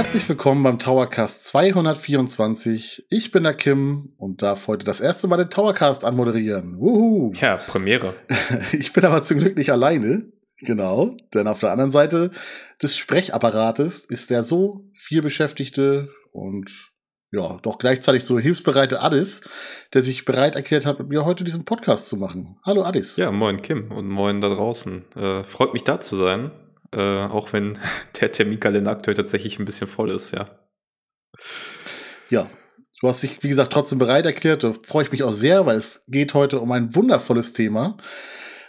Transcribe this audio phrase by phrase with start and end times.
[0.00, 3.04] Herzlich willkommen beim Towercast 224.
[3.10, 6.78] Ich bin der Kim und darf heute das erste Mal den Towercast anmoderieren.
[6.80, 7.34] Wuhu!
[7.34, 8.14] Ja, Premiere.
[8.72, 10.32] Ich bin aber zum Glück nicht alleine.
[10.60, 12.30] Genau, denn auf der anderen Seite
[12.82, 16.70] des Sprechapparates ist der so viel beschäftigte und
[17.30, 19.50] ja, doch gleichzeitig so hilfsbereite Addis,
[19.92, 22.58] der sich bereit erklärt hat, mit mir heute diesen Podcast zu machen.
[22.64, 23.18] Hallo Addis.
[23.18, 25.04] Ja, moin Kim und moin da draußen.
[25.14, 26.52] Äh, freut mich da zu sein,
[26.92, 27.78] äh, auch wenn
[28.20, 30.50] der Terminkalender aktuell tatsächlich ein bisschen voll ist, ja.
[32.28, 32.48] Ja,
[33.00, 34.64] du hast dich, wie gesagt, trotzdem bereit erklärt.
[34.64, 37.96] Da freue ich mich auch sehr, weil es geht heute um ein wundervolles Thema,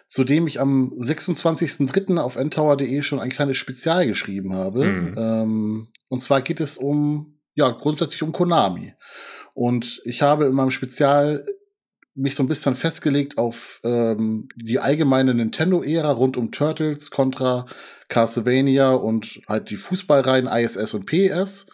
[0.07, 2.17] zu dem ich am 26.03.
[2.17, 4.85] auf ntower.de schon ein kleines Spezial geschrieben habe.
[4.85, 5.15] Mhm.
[5.17, 8.93] Ähm, und zwar geht es um ja, grundsätzlich um Konami.
[9.53, 11.45] Und ich habe in meinem Spezial
[12.13, 17.65] mich so ein bisschen festgelegt auf ähm, die allgemeine Nintendo-Ära rund um Turtles, Contra,
[18.09, 21.67] Castlevania und halt die Fußballreihen ISS und PES.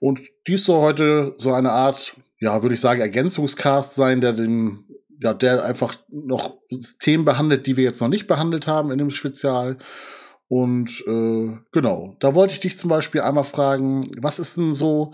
[0.00, 4.84] Und dies soll heute so eine Art, ja, würde ich sagen, Ergänzungscast sein, der den,
[5.20, 6.56] ja, der einfach noch
[7.00, 9.76] Themen behandelt, die wir jetzt noch nicht behandelt haben in dem Spezial.
[10.48, 15.12] Und äh, genau, da wollte ich dich zum Beispiel einmal fragen, was ist denn so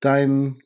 [0.00, 0.60] dein,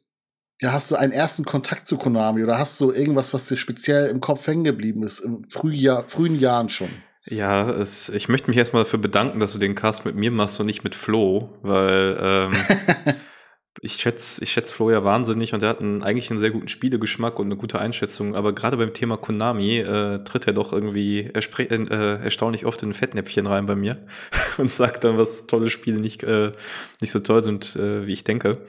[0.60, 4.08] ja, hast du einen ersten Kontakt zu Konami oder hast du irgendwas, was dir speziell
[4.08, 6.90] im Kopf hängen geblieben ist, im Frühjahr, frühen Jahren schon?
[7.26, 10.58] Ja, es, ich möchte mich erstmal dafür bedanken, dass du den Cast mit mir machst
[10.58, 12.52] und nicht mit Flo, weil ähm,
[13.82, 16.68] ich schätze ich schätz Flo ja wahnsinnig und er hat einen, eigentlich einen sehr guten
[16.68, 21.20] Spielegeschmack und eine gute Einschätzung, aber gerade beim Thema Konami äh, tritt er doch irgendwie
[21.20, 24.06] äh, erstaunlich oft in ein Fettnäpfchen rein bei mir
[24.56, 26.52] und sagt dann, was tolle Spiele nicht, äh,
[27.00, 28.62] nicht so toll sind, äh, wie ich denke.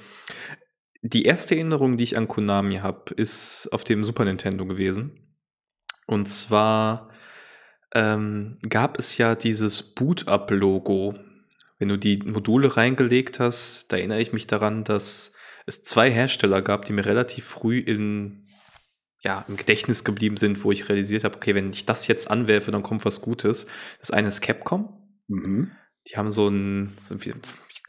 [1.01, 5.35] Die erste Erinnerung, die ich an Konami habe, ist auf dem Super Nintendo gewesen.
[6.07, 7.09] Und zwar
[7.93, 11.15] ähm, gab es ja dieses Boot-Up-Logo
[11.79, 15.33] wenn du die Module reingelegt hast, da erinnere ich mich daran, dass
[15.65, 18.47] es zwei Hersteller gab, die mir relativ früh in,
[19.23, 22.71] ja, im Gedächtnis geblieben sind, wo ich realisiert habe, okay, wenn ich das jetzt anwerfe,
[22.71, 23.67] dann kommt was Gutes.
[23.99, 24.89] Das eine ist Capcom.
[25.27, 25.71] Mhm.
[26.07, 27.19] Die haben so ein, so ein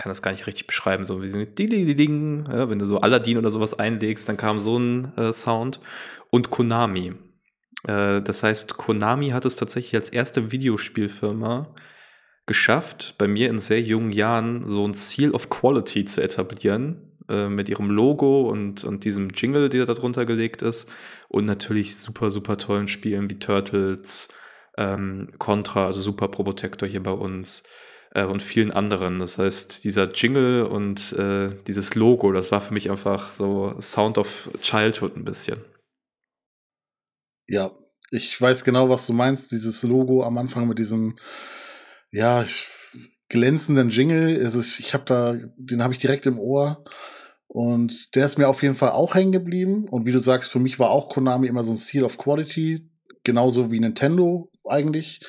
[0.00, 3.37] kann das gar nicht richtig beschreiben, so wie so Ding, ja, wenn du so Aladdin
[3.37, 5.81] oder sowas einlegst, dann kam so ein äh, Sound.
[6.31, 7.12] Und Konami.
[7.87, 11.75] Äh, das heißt, Konami hat es tatsächlich als erste Videospielfirma
[12.47, 17.49] geschafft, bei mir in sehr jungen Jahren so ein Seal of Quality zu etablieren, äh,
[17.49, 20.91] mit ihrem Logo und, und diesem Jingle, der da drunter gelegt ist.
[21.28, 24.28] Und natürlich super, super tollen Spielen wie Turtles,
[24.78, 27.65] ähm, Contra, also Super Probotector hier bei uns
[28.10, 29.19] äh, und vielen anderen.
[29.19, 34.19] Das heißt, dieser Jingle und äh, dieses Logo, das war für mich einfach so Sound
[34.19, 35.59] of Childhood ein bisschen.
[37.47, 37.71] Ja,
[38.10, 39.53] ich weiß genau, was du meinst.
[39.53, 41.16] Dieses Logo am Anfang mit diesem
[42.10, 42.44] ja,
[43.28, 44.42] glänzenden Jingle.
[44.42, 46.84] Also ich habe da, den habe ich direkt im Ohr.
[47.47, 49.88] Und der ist mir auf jeden Fall auch hängen geblieben.
[49.88, 52.88] Und wie du sagst, für mich war auch Konami immer so ein Seal of Quality,
[53.25, 55.20] genauso wie Nintendo eigentlich.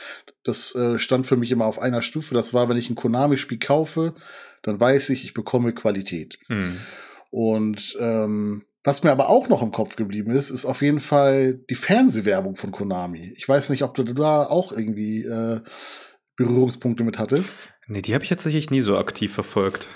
[0.44, 2.34] Das äh, stand für mich immer auf einer Stufe.
[2.34, 4.16] Das war, wenn ich ein Konami-Spiel kaufe,
[4.64, 6.40] dann weiß ich, ich bekomme Qualität.
[6.48, 6.78] Hm.
[7.30, 11.54] Und ähm, was mir aber auch noch im Kopf geblieben ist, ist auf jeden Fall
[11.70, 13.34] die Fernsehwerbung von Konami.
[13.38, 15.62] Ich weiß nicht, ob du da auch irgendwie äh,
[16.36, 17.70] Berührungspunkte mit hattest.
[17.88, 19.88] Nee, die habe ich tatsächlich nie so aktiv verfolgt.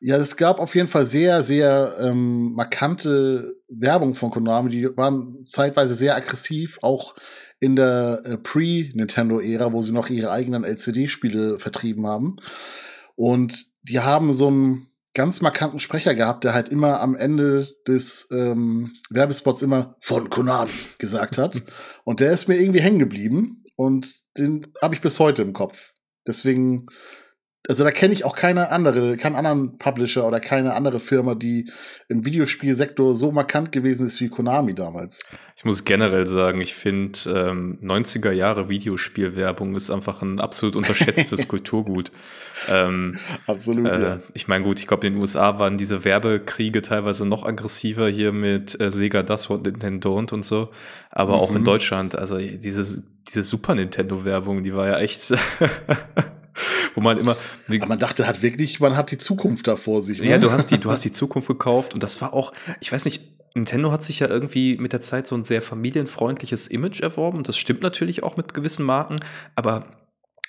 [0.00, 4.70] Ja, es gab auf jeden Fall sehr, sehr ähm, markante Werbung von Konami.
[4.70, 7.14] Die waren zeitweise sehr aggressiv, auch
[7.62, 12.34] in der äh, Pre-Nintendo-Ära, wo sie noch ihre eigenen LCD-Spiele vertrieben haben.
[13.14, 18.26] Und die haben so einen ganz markanten Sprecher gehabt, der halt immer am Ende des
[18.32, 21.62] ähm, Werbespots immer von Konami gesagt hat.
[22.04, 23.62] Und der ist mir irgendwie hängen geblieben.
[23.76, 25.92] Und den habe ich bis heute im Kopf.
[26.26, 26.86] Deswegen,
[27.68, 31.70] also da kenne ich auch keine andere, keinen anderen Publisher oder keine andere Firma, die
[32.08, 35.24] im Videospielsektor so markant gewesen ist wie Konami damals.
[35.56, 41.46] Ich muss generell sagen, ich finde ähm, 90er Jahre Videospielwerbung ist einfach ein absolut unterschätztes
[41.48, 42.10] Kulturgut.
[42.68, 43.16] Ähm,
[43.46, 44.20] Absolut, äh, ja.
[44.34, 48.32] Ich meine, gut, ich glaube, in den USA waren diese Werbekriege teilweise noch aggressiver hier
[48.32, 50.70] mit äh, Sega Das What Nintendo und und so.
[51.10, 51.64] Aber auch in Mhm.
[51.66, 55.32] Deutschland, also diese, diese Super Nintendo-Werbung, die war ja echt,
[56.94, 60.20] wo man immer, Aber man dachte halt wirklich, man hat die Zukunft da vor sich.
[60.20, 60.28] Ne?
[60.28, 63.04] ja, du hast die, du hast die Zukunft gekauft und das war auch, ich weiß
[63.04, 63.22] nicht,
[63.54, 67.48] Nintendo hat sich ja irgendwie mit der Zeit so ein sehr familienfreundliches Image erworben und
[67.48, 69.16] das stimmt natürlich auch mit gewissen Marken,
[69.56, 69.84] aber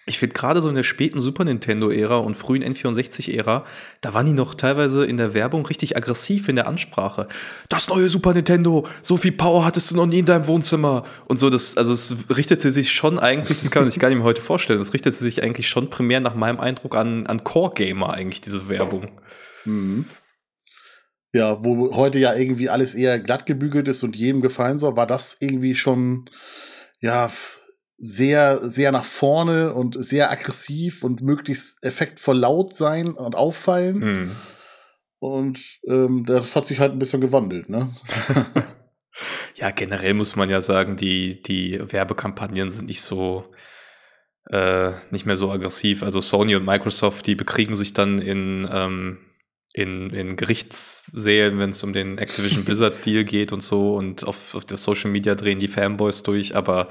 [0.06, 3.66] ich finde gerade so in der späten Super Nintendo-Ära und frühen N64-Ära,
[4.02, 7.28] da waren die noch teilweise in der Werbung richtig aggressiv in der Ansprache.
[7.70, 11.06] Das neue Super Nintendo, so viel Power hattest du noch nie in deinem Wohnzimmer.
[11.28, 14.18] Und so, das, also es richtete sich schon eigentlich, das kann man sich gar nicht
[14.18, 18.14] mehr heute vorstellen, das richtete sich eigentlich schon primär nach meinem Eindruck an, an Core-Gamer
[18.14, 19.10] eigentlich, diese Werbung.
[19.64, 20.06] Mhm.
[21.32, 25.08] Ja, wo heute ja irgendwie alles eher glatt gebügelt ist und jedem gefallen soll, war
[25.08, 26.30] das irgendwie schon,
[27.00, 27.32] ja,
[28.06, 34.02] sehr, sehr nach vorne und sehr aggressiv und möglichst effektvoll laut sein und auffallen.
[34.02, 34.36] Hm.
[35.20, 37.90] Und ähm, das hat sich halt ein bisschen gewandelt, ne?
[39.56, 43.46] ja, generell muss man ja sagen, die, die Werbekampagnen sind nicht so,
[44.50, 46.04] äh, nicht mehr so aggressiv.
[46.04, 49.20] Also Sony und Microsoft, die bekriegen sich dann in, ähm,
[49.74, 54.54] in, in Gerichtssälen, wenn es um den Activision Blizzard Deal geht und so und auf,
[54.56, 56.88] auf der Social Media drehen die Fanboys durch, aber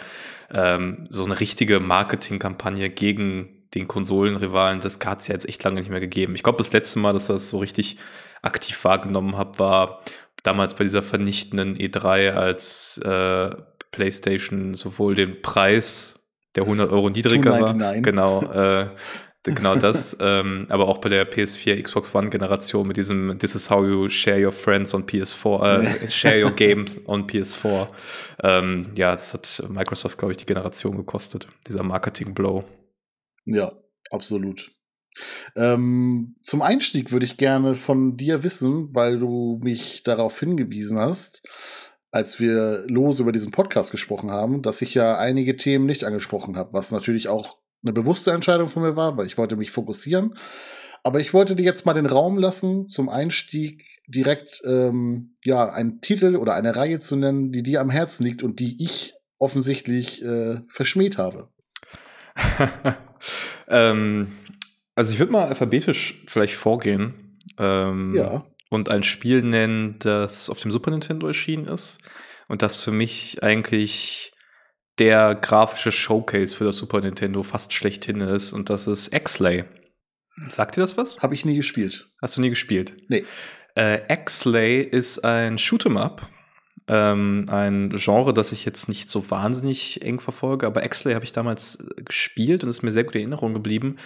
[0.53, 5.81] ähm, so eine richtige Marketingkampagne gegen den Konsolenrivalen, das hat es ja jetzt echt lange
[5.81, 6.35] nicht mehr gegeben.
[6.35, 7.97] Ich glaube, das letzte Mal, dass ich das so richtig
[8.43, 10.03] aktiv wahrgenommen habe, war
[10.43, 13.51] damals bei dieser vernichtenden E3, als äh,
[13.93, 18.91] PlayStation sowohl den Preis der 100 Euro niedriger war, genau, äh,
[19.45, 23.71] Genau das, ähm, aber auch bei der PS4, Xbox One Generation mit diesem This is
[23.71, 27.89] how you share your friends on PS4, äh, share your games on PS4.
[28.45, 32.63] Ähm, ja, das hat Microsoft, glaube ich, die Generation gekostet, dieser Marketing-Blow.
[33.45, 33.73] Ja,
[34.11, 34.71] absolut.
[35.57, 41.43] Ähm, zum Einstieg würde ich gerne von dir wissen, weil du mich darauf hingewiesen hast,
[42.13, 46.57] als wir lose über diesen Podcast gesprochen haben, dass ich ja einige Themen nicht angesprochen
[46.57, 50.35] habe, was natürlich auch eine bewusste Entscheidung von mir war, weil ich wollte mich fokussieren.
[51.05, 56.01] Aber ich wollte dir jetzt mal den Raum lassen, zum Einstieg direkt ähm, ja einen
[56.01, 60.23] Titel oder eine Reihe zu nennen, die dir am Herzen liegt und die ich offensichtlich
[60.23, 61.49] äh, verschmäht habe.
[63.69, 64.29] ähm,
[64.95, 67.35] also ich würde mal alphabetisch vielleicht vorgehen.
[67.59, 68.47] Ähm, ja.
[68.71, 72.01] Und ein Spiel nennen, das auf dem Super Nintendo erschienen ist
[72.49, 74.32] und das für mich eigentlich
[74.99, 79.65] der grafische Showcase für das Super Nintendo fast schlechthin ist und das ist X-Lay.
[80.49, 81.21] Sagt dir das was?
[81.21, 82.07] Habe ich nie gespielt.
[82.21, 82.95] Hast du nie gespielt?
[83.09, 83.25] Nee.
[83.75, 86.29] Äh, X-Lay ist ein Shoot'em-up.
[86.89, 91.33] Ähm, ein Genre, das ich jetzt nicht so wahnsinnig eng verfolge, aber X-Lay habe ich
[91.33, 93.99] damals gespielt und ist mir sehr gut in Erinnerung geblieben,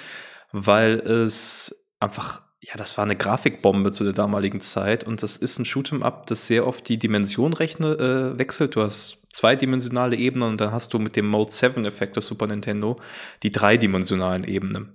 [0.53, 5.61] weil es einfach ja, das war eine Grafikbombe zu der damaligen Zeit und das ist
[5.61, 7.93] ein Shoot'em-up, das sehr oft die Dimension rechne,
[8.35, 8.75] äh, wechselt.
[8.75, 12.97] Du hast zweidimensionale Ebenen und dann hast du mit dem Mode 7-Effekt des Super Nintendo
[13.45, 14.95] die dreidimensionalen Ebenen.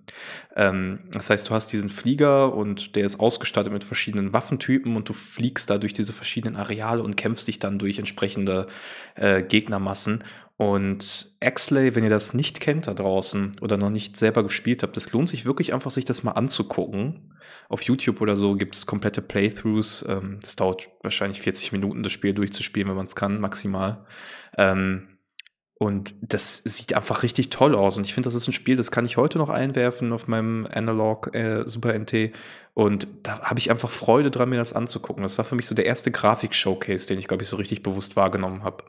[0.56, 5.08] Ähm, das heißt, du hast diesen Flieger und der ist ausgestattet mit verschiedenen Waffentypen und
[5.08, 8.68] du fliegst da durch diese verschiedenen Areale und kämpfst dich dann durch entsprechende
[9.16, 10.26] äh, Gegnermassen.
[10.62, 14.96] Und Axley, wenn ihr das nicht kennt da draußen oder noch nicht selber gespielt habt,
[14.96, 17.34] das lohnt sich wirklich einfach, sich das mal anzugucken.
[17.68, 20.06] Auf YouTube oder so gibt es komplette Playthroughs.
[20.08, 24.06] Ähm, das dauert wahrscheinlich 40 Minuten, das Spiel durchzuspielen, wenn man es kann, maximal.
[24.56, 25.08] Ähm,
[25.80, 27.98] und das sieht einfach richtig toll aus.
[27.98, 30.68] Und ich finde, das ist ein Spiel, das kann ich heute noch einwerfen auf meinem
[30.72, 32.34] Analog äh, Super NT.
[32.76, 35.24] Und da habe ich einfach Freude dran, mir das anzugucken.
[35.24, 38.16] Das war für mich so der erste Grafik-Showcase, den ich, glaube ich, so richtig bewusst
[38.16, 38.84] wahrgenommen habe.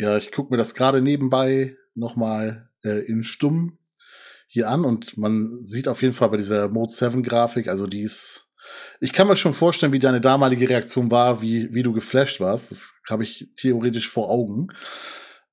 [0.00, 3.78] Ja, ich gucke mir das gerade nebenbei nochmal äh, in Stumm
[4.48, 8.00] hier an und man sieht auf jeden Fall bei dieser Mode 7 Grafik, also die
[8.00, 8.48] ist,
[9.00, 12.70] ich kann mir schon vorstellen, wie deine damalige Reaktion war, wie, wie du geflasht warst.
[12.70, 14.68] Das habe ich theoretisch vor Augen.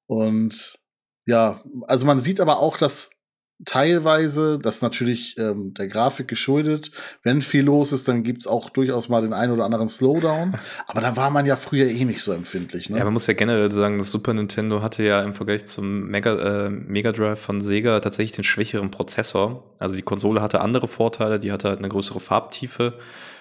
[0.06, 0.80] Und
[1.25, 3.16] ja, also man sieht aber auch, dass
[3.66, 6.92] teilweise, das natürlich ähm, der Grafik geschuldet.
[7.24, 10.58] Wenn viel los ist, dann gibt's auch durchaus mal den einen oder anderen Slowdown.
[10.88, 12.90] Aber da war man ja früher eh nicht so empfindlich.
[12.90, 12.98] Ne?
[13.00, 16.66] Ja, man muss ja generell sagen, das Super Nintendo hatte ja im Vergleich zum Mega,
[16.66, 19.64] äh, Mega Drive von Sega tatsächlich den schwächeren Prozessor.
[19.80, 22.94] Also die Konsole hatte andere Vorteile, die hatte halt eine größere Farbtiefe.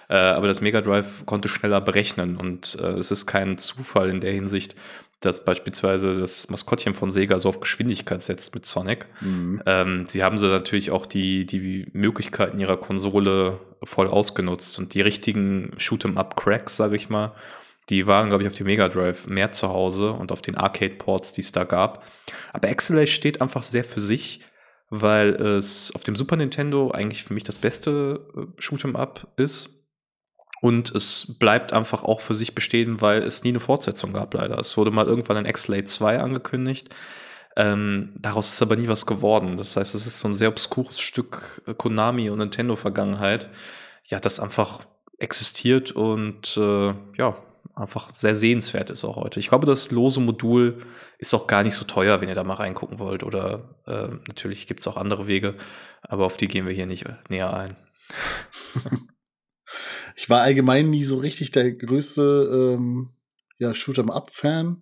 [0.09, 4.21] Äh, aber das Mega Drive konnte schneller berechnen und äh, es ist kein Zufall in
[4.21, 4.77] der Hinsicht,
[5.27, 9.07] dass beispielsweise das Maskottchen von Sega so auf Geschwindigkeit setzt mit Sonic.
[9.21, 9.63] Mhm.
[9.67, 15.01] Ähm, sie haben so natürlich auch die, die Möglichkeiten ihrer Konsole voll ausgenutzt und die
[15.01, 17.35] richtigen Shoot'em-up-Cracks, sage ich mal,
[17.89, 21.33] die waren, glaube ich, auf dem Mega Drive mehr zu Hause und auf den Arcade-Ports,
[21.33, 22.05] die es da gab.
[22.53, 24.41] Aber Excelate steht einfach sehr für sich,
[24.91, 29.76] weil es auf dem Super Nintendo eigentlich für mich das beste äh, Shoot'em-up ist
[30.61, 34.59] und es bleibt einfach auch für sich bestehen, weil es nie eine Fortsetzung gab, leider.
[34.59, 36.95] Es wurde mal irgendwann ein X-Late 2 angekündigt.
[37.57, 39.57] Ähm, daraus ist aber nie was geworden.
[39.57, 43.49] Das heißt, es ist so ein sehr obskures Stück Konami und Nintendo-Vergangenheit,
[44.05, 44.81] ja, das einfach
[45.19, 47.37] existiert und äh, ja,
[47.75, 49.41] einfach sehr sehenswert ist auch heute.
[49.41, 50.79] Ich glaube, das lose Modul
[51.19, 53.23] ist auch gar nicht so teuer, wenn ihr da mal reingucken wollt.
[53.23, 55.55] Oder äh, natürlich gibt es auch andere Wege,
[56.03, 57.77] aber auf die gehen wir hier nicht näher ein.
[60.17, 63.11] ich war allgemein nie so richtig der größte ähm,
[63.59, 64.81] ja, Shoot'em-up-Fan.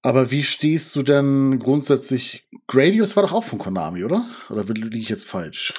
[0.00, 2.44] Aber wie stehst du denn grundsätzlich?
[2.68, 4.26] Gradius war doch auch von Konami, oder?
[4.48, 5.74] Oder liege ich jetzt falsch?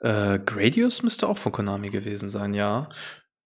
[0.00, 2.90] Äh, Gradius müsste auch von Konami gewesen sein, ja.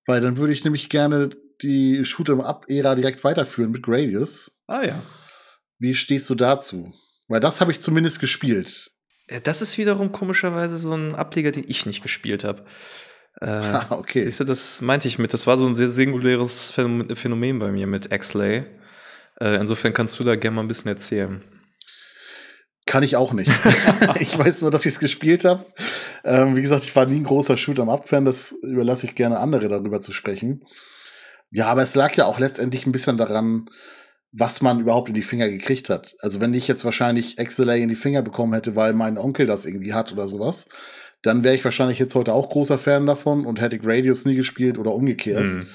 [0.05, 1.31] Weil dann würde ich nämlich gerne
[1.63, 4.63] die Shoot'em-up-Ära direkt weiterführen mit Gradius.
[4.67, 5.01] Ah ja.
[5.79, 6.93] Wie stehst du dazu?
[7.29, 8.91] Weil das habe ich zumindest gespielt.
[9.31, 12.65] Ja, das ist wiederum komischerweise so ein Ableger, den ich nicht gespielt habe.
[13.41, 14.25] Äh, ah, okay.
[14.25, 15.33] Siehst du, das meinte ich mit.
[15.33, 18.65] Das war so ein sehr singuläres Phänomen bei mir mit X-Lay.
[19.41, 21.43] Äh, insofern kannst du da gerne mal ein bisschen erzählen.
[22.87, 23.51] Kann ich auch nicht.
[24.21, 25.67] ich weiß nur, dass ich es gespielt habe.
[26.25, 28.25] Ähm, wie gesagt, ich war nie ein großer Shoot-em-up-Fan.
[28.25, 30.65] Das überlasse ich gerne andere darüber zu sprechen.
[31.51, 33.69] Ja, aber es lag ja auch letztendlich ein bisschen daran,
[34.33, 36.15] was man überhaupt in die Finger gekriegt hat.
[36.21, 39.67] Also wenn ich jetzt wahrscheinlich XLA in die Finger bekommen hätte, weil mein Onkel das
[39.67, 40.69] irgendwie hat oder sowas,
[41.23, 44.79] dann wäre ich wahrscheinlich jetzt heute auch großer Fan davon und hätte Gradius nie gespielt
[44.79, 45.47] oder umgekehrt.
[45.47, 45.67] Mhm.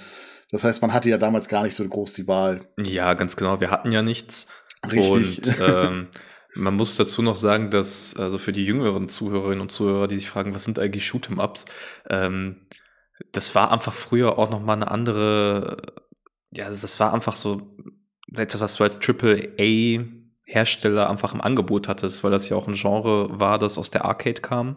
[0.51, 2.62] Das heißt, man hatte ja damals gar nicht so groß die Wahl.
[2.77, 3.62] Ja, ganz genau.
[3.62, 4.48] Wir hatten ja nichts.
[4.91, 5.48] Richtig.
[5.48, 6.07] Und ähm,
[6.55, 10.29] man muss dazu noch sagen, dass also für die jüngeren Zuhörerinnen und Zuhörer, die sich
[10.29, 11.65] fragen, was sind eigentlich Shoot'em-Ups,
[12.10, 12.62] ähm,
[13.31, 15.77] das war einfach früher auch noch mal eine andere,
[16.51, 17.77] ja, das war einfach so
[18.36, 20.03] etwas, was du als Triple A
[20.43, 24.03] Hersteller einfach im Angebot hattest, weil das ja auch ein Genre war, das aus der
[24.03, 24.75] Arcade kam.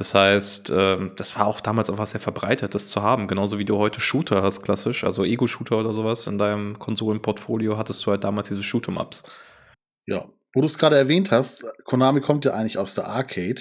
[0.00, 3.28] Das heißt, ähm, das war auch damals einfach sehr verbreitet, das zu haben.
[3.28, 8.06] Genauso wie du heute Shooter hast, klassisch, also Ego-Shooter oder sowas in deinem Konsolenportfolio, hattest
[8.06, 9.24] du halt damals diese Shoot'em-Ups.
[10.06, 13.60] Ja, wo du es gerade erwähnt hast, Konami kommt ja eigentlich aus der Arcade.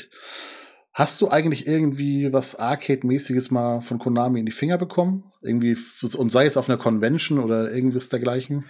[0.93, 5.33] Hast du eigentlich irgendwie was Arcade-mäßiges mal von Konami in die Finger bekommen?
[5.41, 5.75] Irgendwie,
[6.15, 8.69] und sei es auf einer Convention oder irgendwas dergleichen?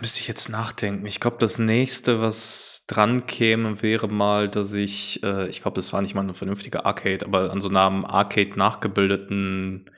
[0.00, 1.04] Müsste ich jetzt nachdenken.
[1.06, 5.92] Ich glaube, das nächste, was dran käme, wäre mal, dass ich, äh, ich glaube, das
[5.92, 9.90] war nicht mal eine vernünftige Arcade, aber an so einem Arcade nachgebildeten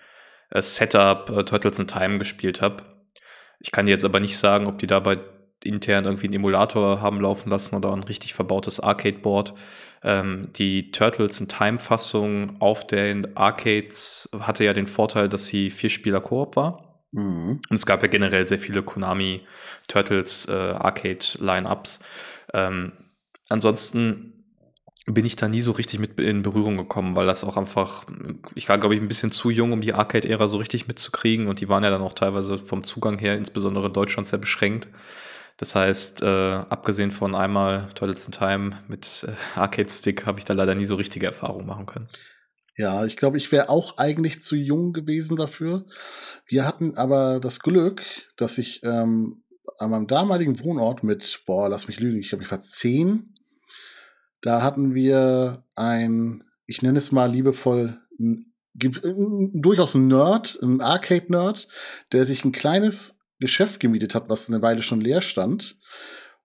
[0.51, 2.85] äh, Setup äh, Turtles in Time gespielt habe.
[3.59, 5.19] Ich kann dir jetzt aber nicht sagen, ob die dabei
[5.63, 9.53] intern irgendwie einen Emulator haben laufen lassen oder ein richtig verbautes Arcade-Board.
[10.03, 16.57] Ähm, die Turtles in Time-Fassung auf den Arcades hatte ja den Vorteil, dass sie Vierspieler-Koop
[16.57, 16.90] war.
[17.13, 17.61] Mhm.
[17.69, 19.47] Und es gab ja generell sehr viele Konami
[19.89, 22.01] Turtles äh, Arcade-Line-Ups.
[22.55, 22.93] Ähm,
[23.49, 24.41] ansonsten
[25.07, 28.05] bin ich da nie so richtig mit in Berührung gekommen, weil das auch einfach,
[28.55, 31.61] ich war, glaube ich, ein bisschen zu jung, um die Arcade-Ära so richtig mitzukriegen und
[31.61, 34.89] die waren ja dann auch teilweise vom Zugang her, insbesondere in Deutschland, sehr beschränkt.
[35.57, 40.55] Das heißt, äh, abgesehen von einmal Turtles in Time mit äh, Arcade-Stick habe ich da
[40.55, 42.09] leider nie so richtige Erfahrungen machen können.
[42.81, 45.85] Ja, ich glaube, ich wäre auch eigentlich zu jung gewesen dafür.
[46.47, 48.03] Wir hatten aber das Glück,
[48.39, 49.45] dass ich ähm,
[49.77, 53.35] an meinem damaligen Wohnort mit, boah, lass mich lügen, ich glaube, ich war zehn.
[54.41, 58.51] Da hatten wir ein, ich nenne es mal liebevoll, ein,
[58.83, 61.69] ein, durchaus ein Nerd, ein Arcade-Nerd,
[62.13, 65.79] der sich ein kleines Geschäft gemietet hat, was eine Weile schon leer stand.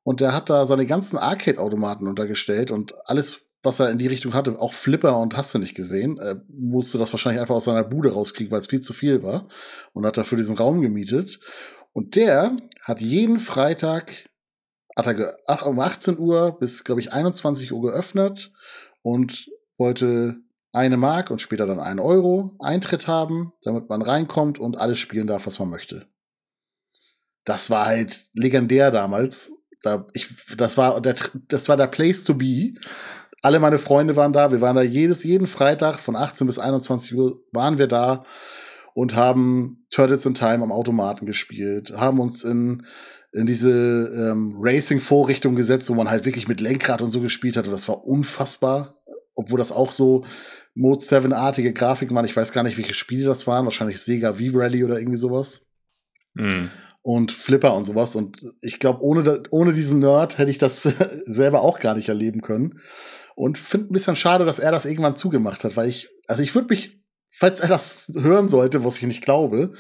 [0.04, 4.34] Und der hat da seine ganzen Arcade-Automaten untergestellt und alles was er in die Richtung
[4.34, 7.84] hatte, auch Flipper und hast du nicht gesehen, er musste das wahrscheinlich einfach aus seiner
[7.84, 9.48] Bude rauskriegen, weil es viel zu viel war
[9.94, 11.40] und hat dafür diesen Raum gemietet.
[11.94, 14.30] Und der hat jeden Freitag
[14.96, 18.54] hat er um 18 Uhr bis, glaube ich, 21 Uhr geöffnet
[19.02, 20.38] und wollte
[20.72, 25.28] eine Mark und später dann einen Euro Eintritt haben, damit man reinkommt und alles spielen
[25.28, 26.08] darf, was man möchte.
[27.46, 29.52] Das war halt legendär damals.
[29.82, 31.16] Da, ich, das, war der,
[31.48, 32.74] das war der Place to be.
[33.46, 34.52] Alle meine Freunde waren da.
[34.52, 38.24] Wir waren da jedes, jeden Freitag von 18 bis 21 Uhr waren wir da
[38.96, 42.88] und haben Turtles in Time am Automaten gespielt, haben uns in,
[43.34, 47.68] in diese ähm, Racing-Vorrichtung gesetzt, wo man halt wirklich mit Lenkrad und so gespielt hat.
[47.68, 48.96] Und das war unfassbar,
[49.36, 50.26] obwohl das auch so
[50.74, 52.26] Mode 7-artige Grafiken waren.
[52.26, 53.66] Ich weiß gar nicht, welche Spiele das waren.
[53.66, 55.70] Wahrscheinlich Sega V-Rally oder irgendwie sowas.
[56.34, 56.72] Mhm
[57.06, 58.16] und Flipper und sowas.
[58.16, 60.82] Und ich glaube, ohne, ohne diesen Nerd hätte ich das
[61.28, 62.82] selber auch gar nicht erleben können.
[63.36, 66.56] Und finde ein bisschen schade, dass er das irgendwann zugemacht hat, weil ich, also ich
[66.56, 69.74] würde mich, falls er das hören sollte, was ich nicht glaube,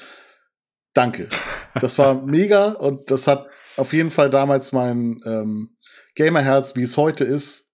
[0.93, 1.29] danke.
[1.79, 3.47] Das war mega und das hat
[3.77, 5.77] auf jeden Fall damals mein ähm,
[6.15, 7.71] Gamerherz, wie es heute ist,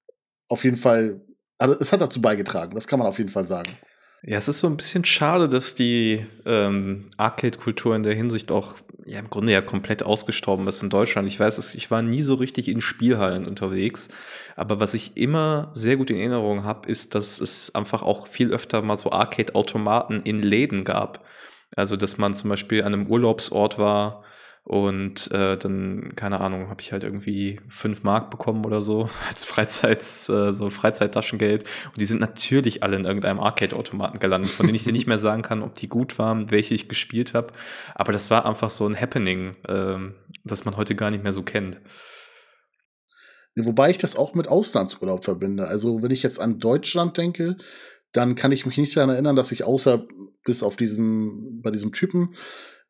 [0.48, 1.22] auf jeden Fall,
[1.58, 3.72] also es hat dazu beigetragen, das kann man auf jeden Fall sagen.
[4.24, 8.76] Ja, es ist so ein bisschen schade, dass die ähm, Arcade-Kultur in der Hinsicht auch
[9.06, 11.28] ja im Grunde ja komplett ausgestorben ist in Deutschland.
[11.28, 14.10] Ich weiß, ich war nie so richtig in Spielhallen unterwegs,
[14.56, 18.52] aber was ich immer sehr gut in Erinnerung habe, ist, dass es einfach auch viel
[18.52, 21.26] öfter mal so Arcade-Automaten in Läden gab.
[21.76, 24.24] Also, dass man zum Beispiel an einem Urlaubsort war
[24.64, 29.44] und äh, dann, keine Ahnung, habe ich halt irgendwie fünf Mark bekommen oder so als
[29.44, 31.64] Freizeits, äh, so Freizeittaschengeld.
[31.88, 35.20] Und die sind natürlich alle in irgendeinem Arcade-Automaten gelandet, von denen ich dir nicht mehr
[35.20, 37.54] sagen kann, ob die gut waren, welche ich gespielt habe.
[37.96, 39.98] Aber das war einfach so ein Happening, äh,
[40.44, 41.80] das man heute gar nicht mehr so kennt.
[43.56, 45.68] Wobei ich das auch mit Auslandsurlaub verbinde.
[45.68, 47.58] Also, wenn ich jetzt an Deutschland denke,
[48.14, 50.06] dann kann ich mich nicht daran erinnern, dass ich außer
[50.46, 52.36] bis auf diesen, bei diesem Typen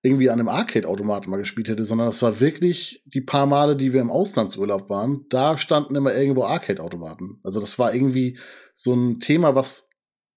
[0.03, 3.93] irgendwie an einem Arcade-Automaten mal gespielt hätte, sondern das war wirklich die paar Male, die
[3.93, 7.39] wir im Auslandsurlaub waren, da standen immer irgendwo Arcade-Automaten.
[7.43, 8.39] Also das war irgendwie
[8.73, 9.89] so ein Thema, was,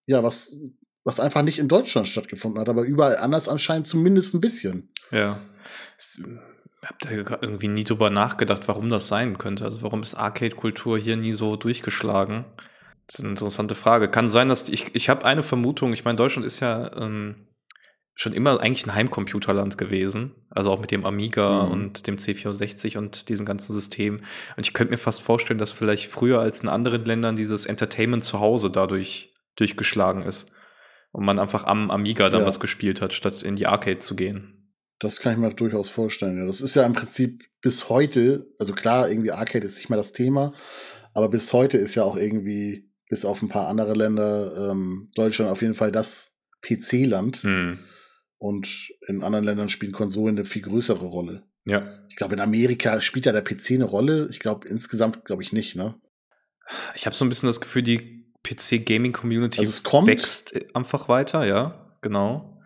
[0.04, 0.54] ja, was,
[1.02, 4.92] was einfach nicht in Deutschland stattgefunden hat, aber überall anders anscheinend zumindest ein bisschen.
[5.10, 5.40] Ja.
[6.84, 9.64] Hab da irgendwie nie drüber nachgedacht, warum das sein könnte.
[9.64, 12.44] Also warum ist Arcade-Kultur hier nie so durchgeschlagen?
[13.06, 14.10] Das ist eine interessante Frage.
[14.10, 17.46] Kann sein, dass ich, ich habe eine Vermutung, ich meine, Deutschland ist ja ähm,
[18.14, 20.32] schon immer eigentlich ein Heimcomputerland gewesen.
[20.50, 21.72] Also auch mit dem Amiga mhm.
[21.72, 24.24] und dem C64 und diesen ganzen Systemen.
[24.56, 28.24] Und ich könnte mir fast vorstellen, dass vielleicht früher als in anderen Ländern dieses Entertainment
[28.24, 30.52] zu Hause dadurch durchgeschlagen ist.
[31.10, 32.46] Und man einfach am Amiga dann ja.
[32.46, 34.72] was gespielt hat, statt in die Arcade zu gehen.
[34.98, 36.38] Das kann ich mir durchaus vorstellen.
[36.38, 39.96] Ja, das ist ja im Prinzip bis heute, also klar, irgendwie Arcade ist nicht mehr
[39.96, 40.54] das Thema,
[41.12, 45.50] aber bis heute ist ja auch irgendwie, bis auf ein paar andere Länder, ähm, Deutschland
[45.50, 47.42] auf jeden Fall das PC-Land.
[47.42, 47.78] Hm
[48.44, 51.44] und in anderen Ländern spielen Konsolen eine viel größere Rolle.
[51.64, 51.98] Ja.
[52.10, 54.28] Ich glaube, in Amerika spielt ja der PC eine Rolle.
[54.30, 55.94] Ich glaube, insgesamt glaube ich nicht, ne?
[56.94, 62.60] Ich habe so ein bisschen das Gefühl, die PC-Gaming-Community also wächst einfach weiter, ja, genau.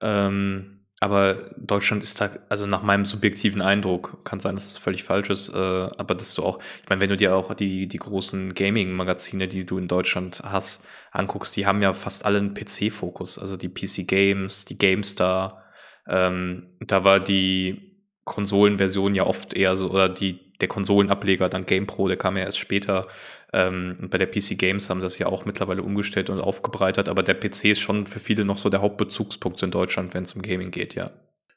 [0.00, 5.02] Ähm, aber Deutschland ist da, also nach meinem subjektiven Eindruck, kann sein, dass das völlig
[5.02, 7.96] falsch ist, äh, aber dass du auch, ich meine, wenn du dir auch die, die
[7.96, 13.38] großen Gaming-Magazine, die du in Deutschland hast, anguckst, die haben ja fast alle einen PC-Fokus,
[13.38, 15.64] also die PC Games, die GameStar,
[16.06, 22.08] ähm, da war die Konsolenversion ja oft eher so, oder die, der Konsolenableger, dann GamePro,
[22.08, 23.06] der kam ja erst später,
[23.52, 27.08] ähm, und bei der PC Games haben sie das ja auch mittlerweile umgestellt und aufgebreitet,
[27.08, 30.34] aber der PC ist schon für viele noch so der Hauptbezugspunkt in Deutschland, wenn es
[30.34, 31.10] um Gaming geht, ja.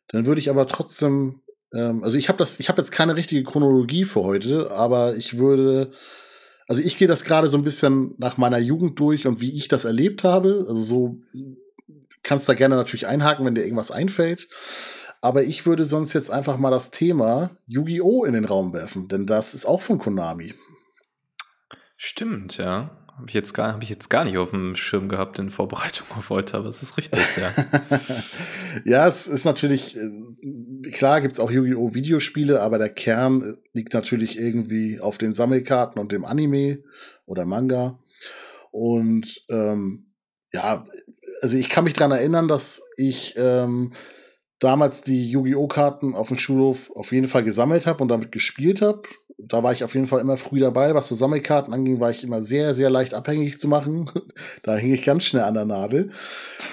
[0.07, 1.41] Dann würde ich aber trotzdem,
[1.73, 5.37] ähm, also ich habe das, ich habe jetzt keine richtige Chronologie für heute, aber ich
[5.37, 5.91] würde,
[6.67, 9.67] also ich gehe das gerade so ein bisschen nach meiner Jugend durch und wie ich
[9.67, 10.65] das erlebt habe.
[10.67, 11.19] Also so
[12.23, 14.47] kannst da gerne natürlich einhaken, wenn dir irgendwas einfällt.
[15.23, 18.25] Aber ich würde sonst jetzt einfach mal das Thema Yu-Gi-Oh!
[18.25, 20.53] in den Raum werfen, denn das ist auch von Konami.
[21.95, 23.07] Stimmt, ja.
[23.15, 26.07] Habe ich, jetzt gar, hab ich jetzt gar nicht auf dem Schirm gehabt in Vorbereitung
[26.17, 27.53] auf heute, aber es ist richtig, ja.
[28.85, 31.93] ja, es ist natürlich, äh, klar gibt es auch Yu-Gi-Oh!
[31.93, 36.83] Videospiele, aber der Kern liegt natürlich irgendwie auf den Sammelkarten und dem Anime
[37.25, 37.97] oder Manga.
[38.71, 40.11] Und ähm,
[40.51, 40.83] ja,
[41.39, 43.93] also ich kann mich dran erinnern, dass ich ähm,
[44.63, 45.67] damals die Yu-Gi-Oh!
[45.67, 49.03] Karten auf dem Schulhof auf jeden Fall gesammelt habe und damit gespielt habe
[49.37, 50.93] da war ich auf jeden Fall immer früh dabei.
[50.95, 54.09] Was so Sammelkarten anging, war ich immer sehr, sehr leicht abhängig zu machen.
[54.63, 56.11] da hing ich ganz schnell an der Nadel.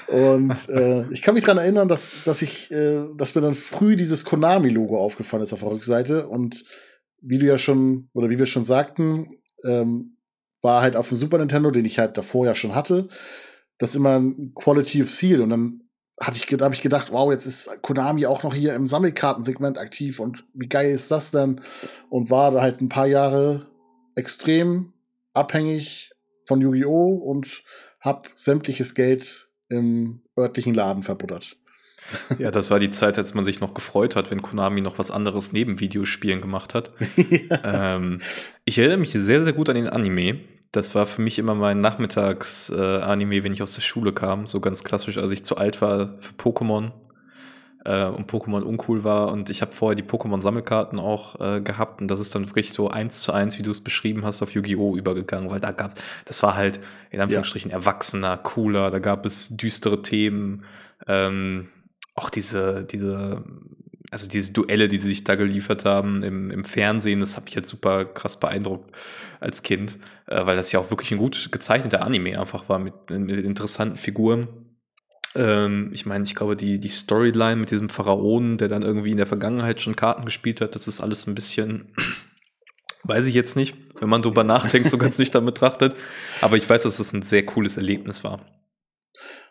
[0.09, 3.97] Und äh, ich kann mich dran erinnern, dass, dass ich, äh, dass mir dann früh
[3.97, 6.29] dieses Konami-Logo aufgefallen ist auf der Rückseite.
[6.29, 6.65] Und
[7.21, 9.29] wie du ja schon, oder wie wir schon sagten,
[9.65, 10.17] ähm,
[10.63, 13.09] war halt auf dem Super Nintendo, den ich halt davor ja schon hatte,
[13.79, 15.41] das immer ein Quality of Seal.
[15.41, 15.81] Und dann
[16.21, 19.79] hatte ich, da habe ich gedacht, wow, jetzt ist Konami auch noch hier im Sammelkartensegment
[19.79, 21.63] aktiv und wie geil ist das denn?
[22.11, 23.67] Und war da halt ein paar Jahre
[24.15, 24.93] extrem
[25.33, 26.13] abhängig
[26.47, 27.15] von Yu-Gi-Oh!
[27.15, 27.63] und
[28.01, 31.57] hab sämtliches Geld im örtlichen Laden verbuddert.
[32.39, 35.11] Ja, das war die Zeit, als man sich noch gefreut hat, wenn Konami noch was
[35.11, 36.91] anderes neben Videospielen gemacht hat.
[37.17, 37.97] ja.
[37.97, 38.21] ähm,
[38.65, 40.41] ich erinnere mich sehr, sehr gut an den Anime.
[40.73, 44.47] Das war für mich immer mein Nachmittags-Anime, äh, wenn ich aus der Schule kam.
[44.47, 46.93] So ganz klassisch, als ich zu alt war für Pokémon
[47.85, 49.33] äh, und Pokémon uncool war.
[49.33, 52.01] Und ich habe vorher die Pokémon-Sammelkarten auch äh, gehabt.
[52.01, 54.53] Und das ist dann wirklich so eins zu eins, wie du es beschrieben hast, auf
[54.53, 54.97] Yu-Gi-Oh!
[54.97, 55.51] übergegangen.
[55.51, 56.79] Weil da gab, das war halt
[57.11, 57.79] in Anführungsstrichen ja.
[57.79, 58.93] erwachsener, cooler.
[58.93, 60.65] Da gab es düstere Themen.
[61.09, 61.69] Ähm,
[62.15, 63.43] auch diese, diese
[64.11, 67.55] also diese Duelle, die sie sich da geliefert haben im, im Fernsehen, das habe ich
[67.55, 68.91] jetzt super krass beeindruckt
[69.39, 72.95] als Kind, äh, weil das ja auch wirklich ein gut gezeichneter Anime einfach war mit,
[73.09, 74.49] mit interessanten Figuren.
[75.37, 79.17] Ähm, ich meine, ich glaube, die, die Storyline mit diesem Pharaonen, der dann irgendwie in
[79.17, 81.95] der Vergangenheit schon Karten gespielt hat, das ist alles ein bisschen,
[83.05, 85.95] weiß ich jetzt nicht, wenn man drüber nachdenkt, so ganz nüchtern betrachtet.
[86.41, 88.45] Aber ich weiß, dass es das ein sehr cooles Erlebnis war.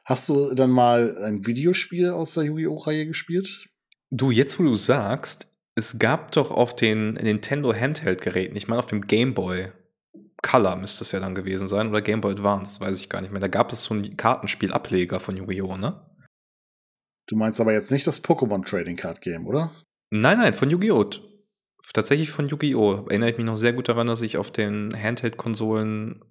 [0.04, 2.76] Hast du dann mal ein Videospiel aus der Yu-Gi-Oh!
[2.76, 3.69] Reihe gespielt?
[4.12, 8.88] Du, jetzt wo du sagst, es gab doch auf den Nintendo Handheld-Geräten, ich meine auf
[8.88, 9.72] dem Game Boy
[10.42, 13.32] Color müsste es ja dann gewesen sein oder Game Boy Advance, weiß ich gar nicht
[13.32, 13.42] mehr.
[13.42, 16.06] Da gab es so einen Kartenspiel-Ableger von Yu-Gi-Oh!, ne?
[17.28, 19.72] Du meinst aber jetzt nicht das Pokémon Trading Card Game, oder?
[20.12, 21.10] Nein, nein, von Yu-Gi-Oh!
[21.94, 23.08] Tatsächlich von Yu-Gi-Oh!
[23.10, 26.24] Erinnere ich mich noch sehr gut daran, dass ich auf den Handheld-Konsolen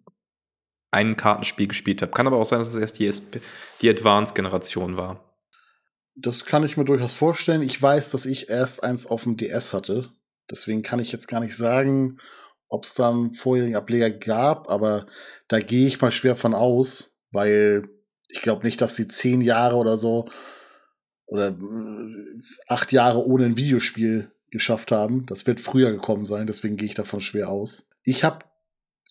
[0.91, 2.13] ein Kartenspiel gespielt habe.
[2.13, 3.41] Kann aber auch sein, dass es erst die,
[3.83, 5.28] die Advanced-Generation war.
[6.21, 7.63] Das kann ich mir durchaus vorstellen.
[7.63, 10.11] Ich weiß, dass ich erst eins auf dem DS hatte.
[10.51, 12.19] Deswegen kann ich jetzt gar nicht sagen,
[12.69, 15.07] ob es da einen vorherigen Ableger gab, aber
[15.47, 17.89] da gehe ich mal schwer von aus, weil
[18.29, 20.29] ich glaube nicht, dass sie zehn Jahre oder so
[21.27, 25.27] oder äh, acht Jahre ohne ein Videospiel geschafft haben.
[25.27, 27.91] Das wird früher gekommen sein, deswegen gehe ich davon schwer aus.
[28.03, 28.45] Ich habe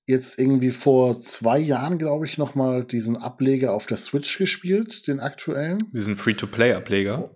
[0.08, 5.06] jetzt irgendwie vor zwei Jahren, glaube ich, noch mal diesen Ableger auf der Switch gespielt,
[5.08, 5.78] den aktuellen.
[5.94, 7.30] Diesen Free-to-Play-Ableger?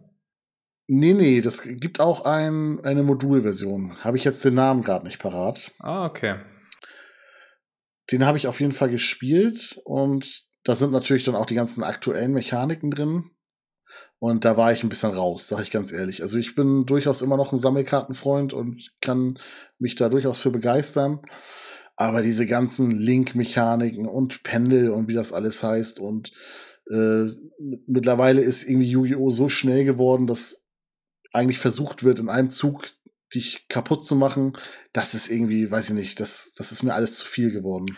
[0.87, 3.97] Nee, nee, das gibt auch ein, eine Modulversion.
[3.99, 5.71] Habe ich jetzt den Namen gerade nicht parat.
[5.79, 6.37] Ah, okay.
[8.11, 11.83] Den habe ich auf jeden Fall gespielt und da sind natürlich dann auch die ganzen
[11.83, 13.31] aktuellen Mechaniken drin.
[14.19, 16.21] Und da war ich ein bisschen raus, sage ich ganz ehrlich.
[16.21, 19.39] Also ich bin durchaus immer noch ein Sammelkartenfreund und kann
[19.79, 21.21] mich da durchaus für begeistern.
[22.01, 26.31] Aber diese ganzen Link-Mechaniken und Pendel und wie das alles heißt und
[26.89, 27.27] äh,
[27.85, 29.29] mittlerweile ist irgendwie Yu-Gi-Oh!
[29.29, 30.67] so schnell geworden, dass
[31.31, 32.87] eigentlich versucht wird, in einem Zug
[33.35, 34.57] dich kaputt zu machen.
[34.93, 37.95] Das ist irgendwie, weiß ich nicht, das, das ist mir alles zu viel geworden.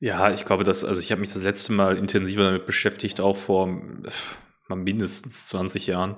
[0.00, 3.36] Ja, ich glaube, dass, also ich habe mich das letzte Mal intensiver damit beschäftigt, auch
[3.36, 6.16] vor mal mindestens 20 Jahren.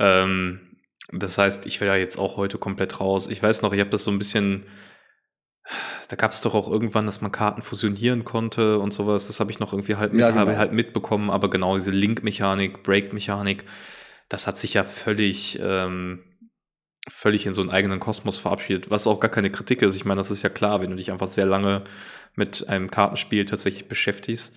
[0.00, 0.78] Ähm,
[1.12, 3.28] das heißt, ich wäre ja jetzt auch heute komplett raus.
[3.28, 4.66] Ich weiß noch, ich habe das so ein bisschen,
[6.08, 9.26] da gab es doch auch irgendwann, dass man Karten fusionieren konnte und sowas.
[9.26, 10.56] Das habe ich noch irgendwie halt, mit, ja, genau.
[10.56, 11.30] halt mitbekommen.
[11.30, 13.64] Aber genau diese Link-Mechanik, Break-Mechanik,
[14.28, 16.22] das hat sich ja völlig, ähm,
[17.08, 19.96] völlig in so einen eigenen Kosmos verabschiedet, was auch gar keine Kritik ist.
[19.96, 21.84] Ich meine, das ist ja klar, wenn du dich einfach sehr lange
[22.34, 24.54] mit einem Kartenspiel tatsächlich beschäftigst,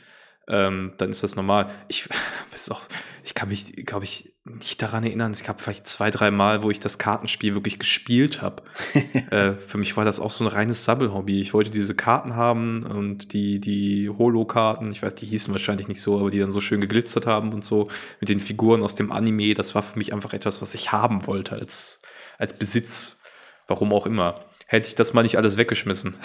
[0.47, 1.69] ähm, dann ist das normal.
[1.87, 2.07] Ich,
[2.69, 2.81] auch,
[3.23, 5.31] ich kann mich, glaube ich, nicht daran erinnern.
[5.31, 8.63] Es gab vielleicht zwei, drei Mal, wo ich das Kartenspiel wirklich gespielt habe.
[9.31, 11.39] äh, für mich war das auch so ein reines Sabbelhobby.
[11.39, 16.01] Ich wollte diese Karten haben und die, die Holo-Karten, ich weiß, die hießen wahrscheinlich nicht
[16.01, 19.11] so, aber die dann so schön geglitzert haben und so mit den Figuren aus dem
[19.11, 19.53] Anime.
[19.53, 22.01] Das war für mich einfach etwas, was ich haben wollte als,
[22.37, 23.21] als Besitz.
[23.67, 24.35] Warum auch immer
[24.67, 26.15] hätte ich das mal nicht alles weggeschmissen.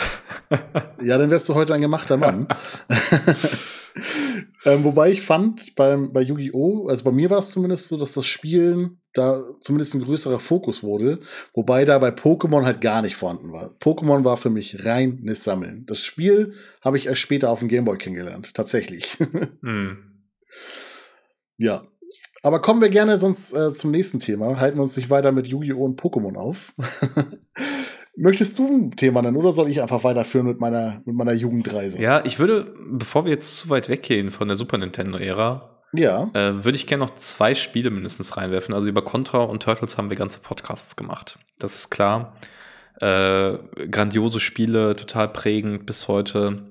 [1.02, 2.48] ja, dann wärst du heute ein gemachter Mann.
[4.64, 8.12] ähm, wobei ich fand, beim, bei Yu-Gi-Oh!, also bei mir war es zumindest so, dass
[8.12, 11.20] das Spielen da zumindest ein größerer Fokus wurde,
[11.54, 13.74] wobei da bei Pokémon halt gar nicht vorhanden war.
[13.78, 15.84] Pokémon war für mich reines Sammeln.
[15.86, 19.18] Das Spiel habe ich erst später auf dem Gameboy kennengelernt, tatsächlich.
[19.60, 19.90] mm.
[21.58, 21.86] Ja.
[22.42, 24.58] Aber kommen wir gerne sonst äh, zum nächsten Thema.
[24.58, 25.84] Halten wir uns nicht weiter mit Yu-Gi-Oh!
[25.84, 26.74] und Pokémon auf.
[28.16, 32.00] Möchtest du ein Thema nennen oder soll ich einfach weiterführen mit meiner, mit meiner Jugendreise?
[32.00, 36.30] Ja, ich würde, bevor wir jetzt zu weit weggehen von der Super Nintendo-Ära, ja.
[36.32, 38.74] Äh, würde ich gerne noch zwei Spiele mindestens reinwerfen.
[38.74, 41.38] Also über Contra und Turtles haben wir ganze Podcasts gemacht.
[41.58, 42.34] Das ist klar.
[43.00, 43.58] Äh,
[43.90, 46.70] grandiose Spiele, total prägend bis heute.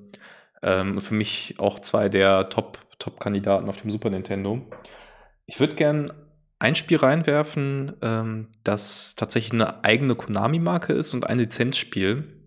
[0.64, 4.62] Ähm, für mich auch zwei der Top-Kandidaten auf dem Super Nintendo.
[5.46, 6.08] Ich würde gerne
[6.62, 12.38] ein Spiel reinwerfen, ähm, das tatsächlich eine eigene Konami-Marke ist und ein Lizenzspiel.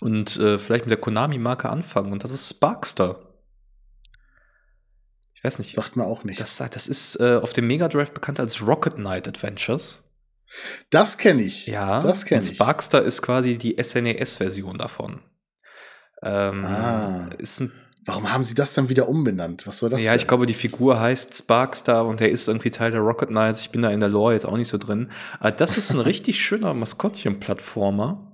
[0.00, 2.12] Und äh, vielleicht mit der Konami-Marke anfangen.
[2.12, 3.20] Und das ist Sparkster.
[5.34, 5.74] Ich weiß nicht.
[5.74, 6.38] Sagt mir auch nicht.
[6.38, 10.14] Das, das ist äh, auf dem Mega Drive bekannt als Rocket Knight Adventures.
[10.90, 11.66] Das kenne ich.
[11.66, 12.50] Ja, das kenne ich.
[12.50, 15.20] Sparkster ist quasi die SNES-Version davon.
[16.22, 17.30] Ähm, ah.
[17.38, 17.72] Ist ein
[18.08, 19.66] Warum haben sie das dann wieder umbenannt?
[19.66, 20.20] Was soll das Ja, denn?
[20.20, 23.60] ich glaube, die Figur heißt Sparkstar und er ist irgendwie Teil der Rocket Knights.
[23.60, 25.10] Ich bin da in der Lore jetzt auch nicht so drin.
[25.40, 28.27] Aber das ist ein richtig schöner Maskottchen-Plattformer,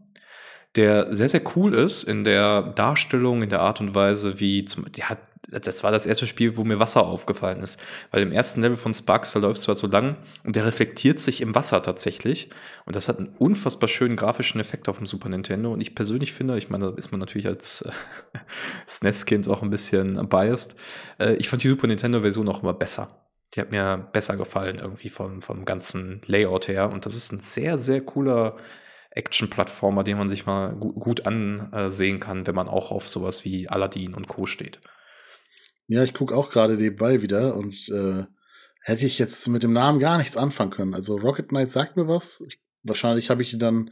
[0.77, 4.87] der sehr, sehr cool ist in der Darstellung, in der Art und Weise, wie zum,
[5.03, 5.19] hat
[5.51, 7.81] das war das erste Spiel, wo mir Wasser aufgefallen ist.
[8.11, 11.21] Weil im ersten Level von Sparks, da läufst du halt so lang und der reflektiert
[11.21, 12.51] sich im Wasser tatsächlich.
[12.87, 15.73] Und das hat einen unfassbar schönen grafischen Effekt auf dem Super Nintendo.
[15.73, 17.91] Und ich persönlich finde, ich meine, da ist man natürlich als äh,
[18.89, 20.77] SNES-Kind auch ein bisschen biased.
[21.19, 23.21] Äh, ich fand die Super Nintendo-Version auch immer besser.
[23.55, 26.91] Die hat mir besser gefallen, irgendwie vom, vom ganzen Layout her.
[26.91, 28.57] Und das ist ein sehr, sehr cooler
[29.15, 33.69] Action-Plattformer, den man sich mal gut, gut ansehen kann, wenn man auch auf sowas wie
[33.69, 34.47] Aladdin und Co.
[34.47, 34.81] steht.
[35.87, 38.25] Ja, ich gucke auch gerade nebenbei wieder und äh,
[38.81, 40.95] hätte ich jetzt mit dem Namen gar nichts anfangen können.
[40.95, 42.43] Also Rocket Knight sagt mir was.
[42.49, 43.91] Ich, wahrscheinlich habe ich ihn dann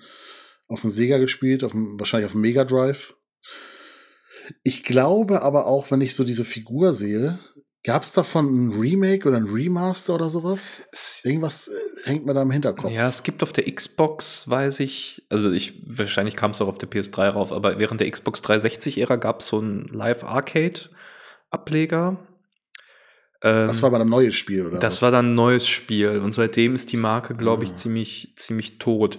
[0.69, 3.15] auf dem Sega gespielt, auf dem, wahrscheinlich auf dem Mega Drive.
[4.65, 7.39] Ich glaube aber auch, wenn ich so diese Figur sehe,
[7.85, 10.83] gab es davon ein Remake oder ein Remaster oder sowas?
[11.25, 12.93] Irgendwas äh, hängt mir da im Hinterkopf.
[12.93, 16.79] Ja, es gibt auf der Xbox, weiß ich, also ich, wahrscheinlich kam es auch auf
[16.79, 20.91] der PS3 rauf, aber während der Xbox 360-Ära gab es so ein Live-Arcade-
[21.53, 22.17] Ableger.
[23.43, 24.79] Ähm, das war aber ein neues Spiel, oder?
[24.79, 25.03] Das was?
[25.03, 26.19] war dann ein neues Spiel.
[26.19, 27.75] Und seitdem ist die Marke, glaube ich, ah.
[27.75, 29.19] ziemlich, ziemlich tot.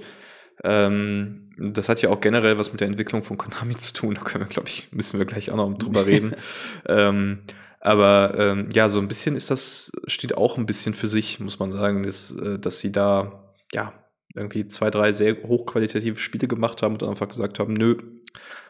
[0.63, 4.15] Ähm, das hat ja auch generell was mit der Entwicklung von Konami zu tun.
[4.15, 6.35] Da können wir, glaube ich, müssen wir gleich auch noch drüber reden.
[6.87, 7.41] ähm,
[7.85, 11.59] aber ähm, ja, so ein bisschen ist das, steht auch ein bisschen für sich, muss
[11.59, 13.91] man sagen, dass, äh, dass sie da ja
[14.33, 17.97] irgendwie zwei, drei sehr hochqualitative Spiele gemacht haben und einfach gesagt haben, nö,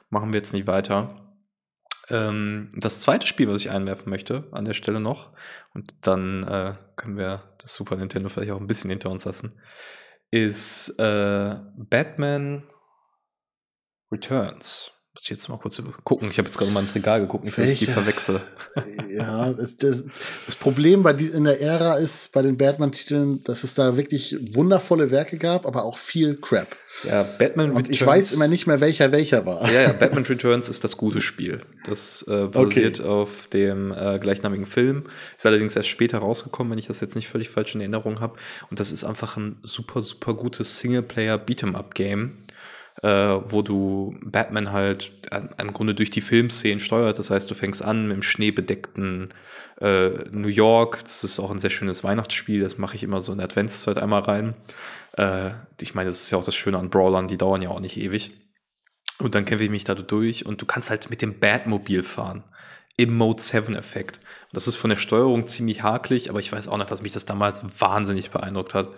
[0.10, 1.38] machen wir jetzt nicht weiter.
[2.10, 5.32] Ähm, das zweite Spiel, was ich einwerfen möchte, an der Stelle noch,
[5.76, 9.62] und dann äh, können wir das Super Nintendo vielleicht auch ein bisschen hinter uns lassen,
[10.32, 12.63] ist äh, Batman
[14.12, 14.92] Returns.
[15.13, 16.30] Muss ich jetzt mal kurz gucken.
[16.32, 18.41] Ich habe jetzt gerade mal ins Regal geguckt, nicht, dass ich die verwechsel.
[19.08, 20.04] Ja, das, das,
[20.47, 24.36] das, Problem bei die, in der Ära ist bei den Batman-Titeln, dass es da wirklich
[24.56, 26.76] wundervolle Werke gab, aber auch viel Crap.
[27.04, 27.95] Ja, Batman Und Returns.
[27.95, 29.71] ich weiß immer nicht mehr, welcher welcher war.
[29.71, 31.62] Ja, ja, Batman Returns ist das gute Spiel.
[31.86, 33.10] Das äh, basiert okay.
[33.10, 35.04] auf dem äh, gleichnamigen Film.
[35.38, 38.38] Ist allerdings erst später rausgekommen, wenn ich das jetzt nicht völlig falsch in Erinnerung habe.
[38.71, 42.32] Und das ist einfach ein super, super gutes Singleplayer-Beat'em-up-Game
[43.01, 45.13] äh, wo du Batman halt
[45.58, 47.19] im Grunde durch die Filmszenen steuert.
[47.19, 49.34] Das heißt, du fängst an mit dem schneebedeckten
[49.82, 50.99] äh, New York.
[51.01, 52.62] Das ist auch ein sehr schönes Weihnachtsspiel.
[52.62, 54.56] Das mache ich immer so in der Adventszeit einmal rein.
[55.17, 55.51] Äh,
[55.82, 57.97] ich meine, das ist ja auch das Schöne an Brawlern, die dauern ja auch nicht
[57.97, 58.32] ewig.
[59.19, 62.43] Und dann kämpfe ich mich da durch und du kannst halt mit dem Batmobil fahren.
[62.95, 64.19] Im Mode 7-Effekt.
[64.51, 67.25] Das ist von der Steuerung ziemlich hakelig, aber ich weiß auch noch, dass mich das
[67.25, 68.89] damals wahnsinnig beeindruckt hat.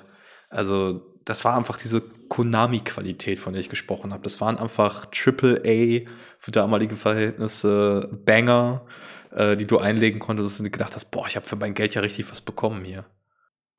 [0.50, 4.24] Also, das war einfach diese Konami-Qualität, von der ich gesprochen habe.
[4.24, 8.86] Das waren einfach Triple A für damalige Verhältnisse Banger,
[9.32, 11.96] äh, die du einlegen konntest, und du gedacht hast, boah, ich habe für mein Geld
[11.96, 13.06] ja richtig was bekommen hier.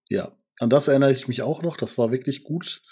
[0.09, 1.77] Ja, an das erinnere ich mich auch noch.
[1.77, 2.83] Das war wirklich gut.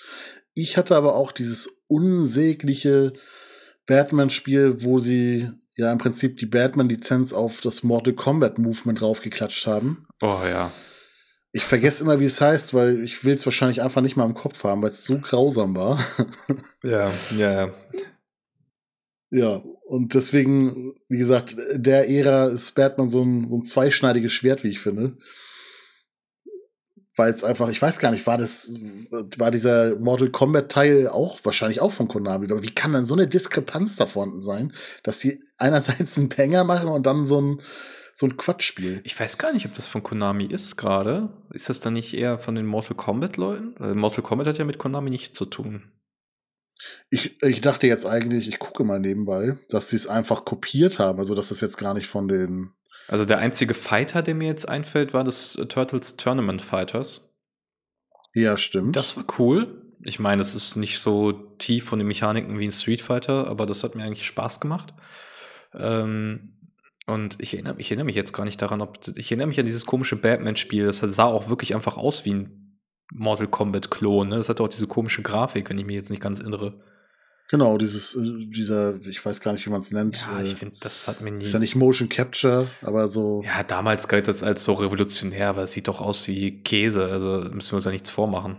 [0.55, 3.13] Ich hatte aber auch dieses unsägliche
[3.87, 10.07] Batman-Spiel, wo sie ja im Prinzip die Batman-Lizenz auf das Mortal Kombat Movement raufgeklatscht haben.
[10.23, 10.71] Oh ja.
[11.57, 14.35] Ich vergesse immer, wie es heißt, weil ich will es wahrscheinlich einfach nicht mal im
[14.35, 16.05] Kopf haben, weil es so grausam war.
[16.83, 17.75] ja, ja, ja.
[19.31, 24.65] Ja, und deswegen, wie gesagt, der Ära ist Batman so ein, so ein zweischneidiges Schwert,
[24.65, 25.17] wie ich finde.
[27.15, 28.75] Weil es einfach, ich weiß gar nicht, war das,
[29.39, 33.15] war dieser Mortal Kombat Teil auch, wahrscheinlich auch von Konami, aber wie kann dann so
[33.15, 34.73] eine Diskrepanz da vorhanden sein,
[35.05, 37.61] dass sie einerseits einen Banger machen und dann so ein,
[38.15, 39.01] so ein Quatschspiel.
[39.05, 41.31] Ich weiß gar nicht, ob das von Konami ist gerade.
[41.51, 43.75] Ist das dann nicht eher von den Mortal Kombat-Leuten?
[43.79, 45.91] Weil Mortal Kombat hat ja mit Konami nichts zu tun.
[47.11, 51.19] Ich, ich dachte jetzt eigentlich, ich gucke mal nebenbei, dass sie es einfach kopiert haben,
[51.19, 52.73] also dass es jetzt gar nicht von den.
[53.09, 57.33] Also der einzige Fighter, der mir jetzt einfällt, war das Turtles Tournament Fighters.
[58.33, 58.97] Ja, stimmt.
[58.97, 59.83] Das war cool.
[60.03, 63.67] Ich meine, es ist nicht so tief von den Mechaniken wie ein Street Fighter, aber
[63.67, 64.93] das hat mir eigentlich Spaß gemacht.
[65.73, 66.55] Ähm,
[67.07, 68.99] und ich erinnere, ich erinnere mich jetzt gar nicht daran, ob.
[69.17, 70.87] Ich erinnere mich an dieses komische Batman-Spiel.
[70.87, 72.81] Das sah auch wirklich einfach aus wie ein
[73.13, 74.29] Mortal Kombat-Klon.
[74.29, 74.37] Ne?
[74.37, 76.81] Das hatte auch diese komische Grafik, wenn ich mich jetzt nicht ganz erinnere.
[77.51, 80.17] Genau, dieses, äh, dieser, ich weiß gar nicht, wie man es nennt.
[80.17, 81.43] Ja, ich äh, finde, das hat mir nie.
[81.43, 83.43] Ist ja nicht Motion Capture, aber so.
[83.45, 87.05] Ja, damals galt das als so revolutionär, aber es sieht doch aus wie Käse.
[87.05, 88.57] Also müssen wir uns ja nichts vormachen.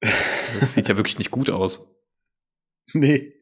[0.00, 1.86] Das sieht ja wirklich nicht gut aus.
[2.92, 3.32] Nee.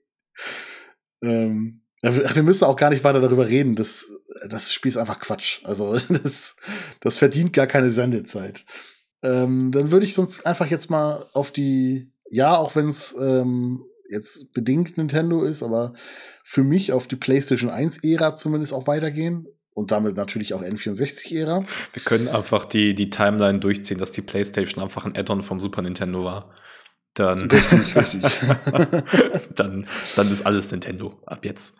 [1.23, 3.75] Ähm, wir müssen auch gar nicht weiter darüber reden.
[3.75, 4.07] Das,
[4.49, 5.65] das Spiel ist einfach Quatsch.
[5.65, 6.57] Also, das,
[7.01, 8.65] das verdient gar keine Sendezeit.
[9.23, 13.85] Ähm, dann würde ich sonst einfach jetzt mal auf die, ja, auch wenn es ähm,
[14.09, 15.93] jetzt bedingt Nintendo ist, aber
[16.45, 19.47] für mich auf die PlayStation 1-Ära zumindest auch weitergehen.
[19.75, 21.65] Und damit natürlich auch N64-Ära.
[21.93, 25.83] Wir können einfach die, die Timeline durchziehen, dass die PlayStation einfach ein Add-on vom Super
[25.83, 26.53] Nintendo war.
[27.15, 28.23] Dann, richtig, richtig.
[29.55, 31.79] dann, dann ist alles Nintendo ab jetzt.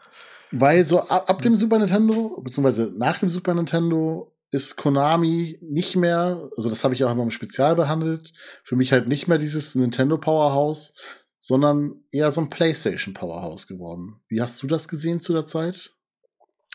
[0.51, 5.97] Weil so ab, ab dem Super Nintendo, beziehungsweise nach dem Super Nintendo, ist Konami nicht
[5.97, 8.33] mehr, also das habe ich auch immer im Spezial behandelt,
[8.65, 10.95] für mich halt nicht mehr dieses Nintendo Powerhouse,
[11.39, 14.21] sondern eher so ein PlayStation Powerhouse geworden.
[14.29, 15.93] Wie hast du das gesehen zu der Zeit?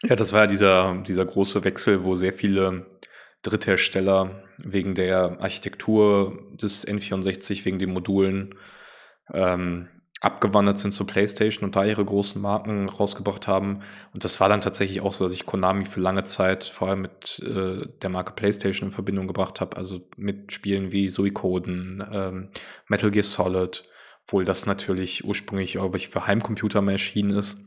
[0.03, 2.99] Ja, das war ja dieser, dieser große Wechsel, wo sehr viele
[3.41, 8.55] Dritthersteller wegen der Architektur des N64, wegen den Modulen
[9.33, 9.89] ähm,
[10.23, 13.81] abgewandert sind zur PlayStation und da ihre großen Marken rausgebracht haben.
[14.13, 17.01] Und das war dann tatsächlich auch so, dass ich Konami für lange Zeit vor allem
[17.01, 19.75] mit äh, der Marke PlayStation in Verbindung gebracht habe.
[19.75, 22.49] Also mit Spielen wie Suikoden, ähm,
[22.87, 23.83] Metal Gear Solid,
[24.23, 27.57] obwohl das natürlich ursprünglich, glaube ich, für Heimcomputer mehr erschienen ist.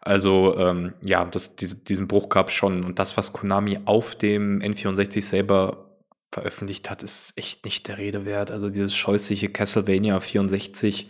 [0.00, 2.82] Also ähm, ja, das, diese, diesen Bruch gab es schon.
[2.82, 6.00] Und das, was Konami auf dem N64 selber
[6.32, 8.50] veröffentlicht hat, ist echt nicht der Rede wert.
[8.50, 11.06] Also dieses scheußliche Castlevania 64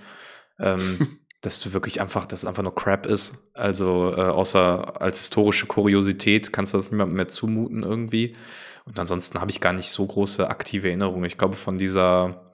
[0.62, 0.98] ähm,
[1.42, 3.35] dass du wirklich einfach, dass es einfach nur Crap ist.
[3.53, 8.37] Also äh, außer als historische Kuriosität kannst du das niemandem mehr zumuten irgendwie.
[8.85, 11.25] Und ansonsten habe ich gar nicht so große aktive Erinnerungen.
[11.25, 12.44] Ich glaube, von dieser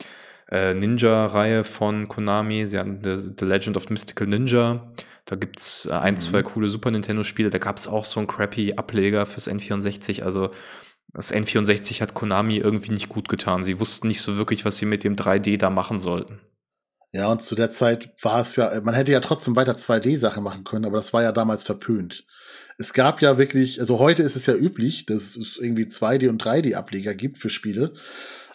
[0.51, 4.91] äh, Ninja-Reihe von Konami, sie hatten The, The, Legend of Mystical Ninja.
[5.27, 6.19] Da gibt's äh, ein, mhm.
[6.19, 7.51] zwei coole Super Nintendo-Spiele.
[7.51, 10.23] Da gab es auch so einen crappy Ableger fürs N64.
[10.23, 10.51] Also
[11.13, 13.63] das N64 hat Konami irgendwie nicht gut getan.
[13.63, 16.41] Sie wussten nicht so wirklich, was sie mit dem 3D da machen sollten.
[17.13, 20.65] Ja, und zu der Zeit war es ja, man hätte ja trotzdem weiter 2D-Sachen machen
[20.65, 22.25] können, aber das war ja damals verpönt.
[22.77, 26.43] Es gab ja wirklich, also heute ist es ja üblich, dass es irgendwie 2D- und
[26.43, 27.95] 3D-Ableger gibt für Spiele.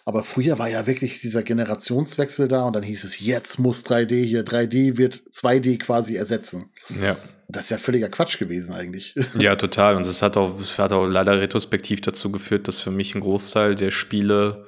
[0.06, 4.22] Aber früher war ja wirklich dieser Generationswechsel da und dann hieß es, jetzt muss 3D
[4.22, 6.70] hier, 3D wird 2D quasi ersetzen.
[7.02, 7.16] Ja.
[7.48, 9.14] Das ist ja völliger Quatsch gewesen eigentlich.
[9.38, 9.96] Ja, total.
[9.96, 13.74] Und es hat auch, hat auch leider retrospektiv dazu geführt, dass für mich ein Großteil
[13.74, 14.66] der Spiele,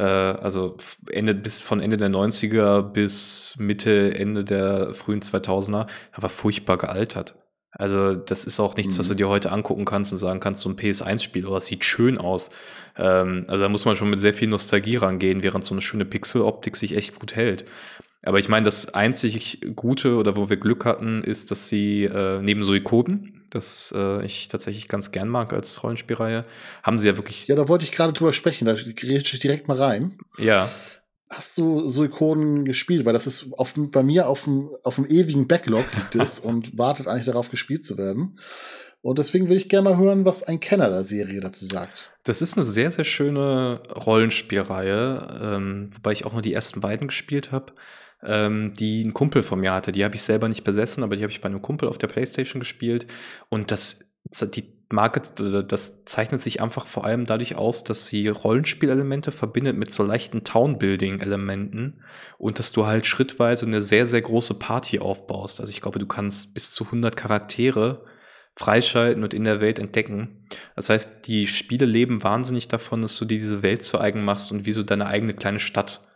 [0.00, 0.76] also
[1.10, 7.34] Ende, bis von Ende der 90er bis Mitte, Ende der frühen 2000er, aber furchtbar gealtert.
[7.72, 8.98] Also das ist auch nichts, mhm.
[9.00, 9.18] was du mhm.
[9.18, 12.18] dir heute angucken kannst und sagen kannst, so ein PS1-Spiel, oder oh, das sieht schön
[12.18, 12.50] aus.
[12.96, 16.04] Ähm, also da muss man schon mit sehr viel Nostalgie rangehen, während so eine schöne
[16.04, 17.64] Pixeloptik sich echt gut hält.
[18.22, 22.40] Aber ich meine, das einzig Gute oder wo wir Glück hatten, ist, dass sie äh,
[22.40, 26.44] neben Suikoden, das äh, ich tatsächlich ganz gern mag als Rollenspielreihe,
[26.82, 27.46] haben sie ja wirklich.
[27.46, 30.18] Ja, da wollte ich gerade drüber sprechen, da gehe ich direkt mal rein.
[30.38, 30.70] Ja.
[31.30, 33.04] Hast du Suikoden gespielt?
[33.04, 36.78] Weil das ist auf, bei mir auf dem, auf dem ewigen Backlog liegt es und
[36.78, 38.38] wartet eigentlich darauf, gespielt zu werden.
[39.00, 42.12] Und deswegen will ich gerne mal hören, was ein Kenner der Serie dazu sagt.
[42.22, 47.08] Das ist eine sehr, sehr schöne Rollenspielreihe, ähm, wobei ich auch nur die ersten beiden
[47.08, 47.72] gespielt habe
[48.24, 49.92] ähm, die ein Kumpel von mir hatte.
[49.92, 52.08] Die habe ich selber nicht besessen, aber die habe ich bei einem Kumpel auf der
[52.08, 53.06] Playstation gespielt.
[53.48, 54.12] Und das,
[54.54, 55.22] die Marke,
[55.64, 60.44] das zeichnet sich einfach vor allem dadurch aus, dass sie Rollenspielelemente verbindet mit so leichten
[60.44, 62.02] Townbuilding-Elementen
[62.38, 65.60] und dass du halt schrittweise eine sehr, sehr große Party aufbaust.
[65.60, 68.04] Also ich glaube, du kannst bis zu 100 Charaktere
[68.54, 70.44] freischalten und in der Welt entdecken.
[70.76, 74.52] Das heißt, die Spiele leben wahnsinnig davon, dass du dir diese Welt zu eigen machst
[74.52, 76.06] und wie so deine eigene kleine Stadt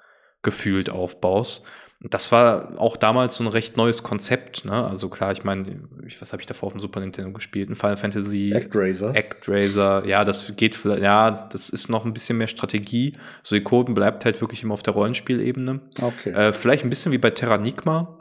[0.43, 1.67] gefühlt aufbaust.
[2.01, 4.87] Das war auch damals so ein recht neues Konzept, ne?
[4.87, 5.81] Also klar, ich meine,
[6.21, 7.71] was habe ich davor auf dem Super Nintendo gespielt?
[7.71, 9.15] Ein Final Fantasy Actraiser.
[9.17, 13.17] Actraiser, ja, das geht vielleicht, ja, das ist noch ein bisschen mehr Strategie.
[13.43, 15.81] So die Coden bleibt halt wirklich immer auf der Rollenspielebene.
[16.01, 16.31] Okay.
[16.31, 18.19] Äh, vielleicht ein bisschen wie bei Terranigma,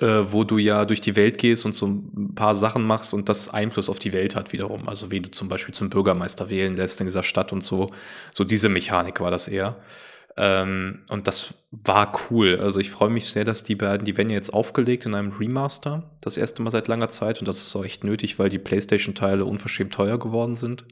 [0.00, 3.30] äh, wo du ja durch die Welt gehst und so ein paar Sachen machst und
[3.30, 4.88] das Einfluss auf die Welt hat wiederum.
[4.90, 7.90] Also wie du zum Beispiel zum Bürgermeister wählen lässt in dieser Stadt und so.
[8.30, 9.76] So diese Mechanik war das eher.
[10.36, 12.58] Ähm, und das war cool.
[12.60, 15.32] Also ich freue mich sehr, dass die beiden, die werden ja jetzt aufgelegt in einem
[15.32, 17.38] Remaster, das erste Mal seit langer Zeit.
[17.38, 20.84] Und das ist auch echt nötig, weil die PlayStation-Teile unverschämt teuer geworden sind.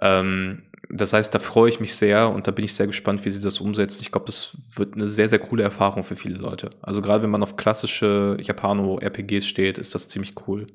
[0.00, 3.30] Ähm, das heißt, da freue ich mich sehr und da bin ich sehr gespannt, wie
[3.30, 4.02] sie das umsetzen.
[4.02, 6.70] Ich glaube, das wird eine sehr, sehr coole Erfahrung für viele Leute.
[6.82, 10.66] Also gerade wenn man auf klassische Japano-RPGs steht, ist das ziemlich cool.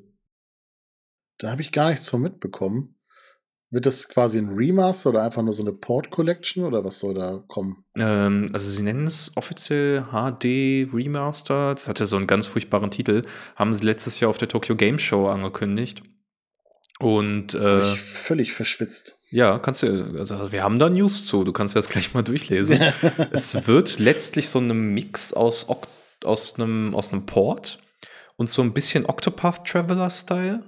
[1.38, 2.99] Da habe ich gar nichts von mitbekommen.
[3.72, 7.14] Wird das quasi ein Remaster oder einfach nur so eine Port Collection oder was soll
[7.14, 7.84] da kommen?
[7.96, 11.74] Ähm, also sie nennen es offiziell HD Remaster.
[11.74, 13.22] Das hatte so einen ganz furchtbaren Titel.
[13.54, 16.02] Haben sie letztes Jahr auf der Tokyo Game Show angekündigt.
[16.98, 19.16] Und äh, völlig verschwitzt.
[19.30, 22.78] Ja, kannst du, also wir haben da News zu, du kannst das gleich mal durchlesen.
[23.30, 25.68] es wird letztlich so eine Mix aus,
[26.24, 27.78] aus, einem, aus einem Port
[28.36, 30.62] und so ein bisschen Octopath Traveler-Style.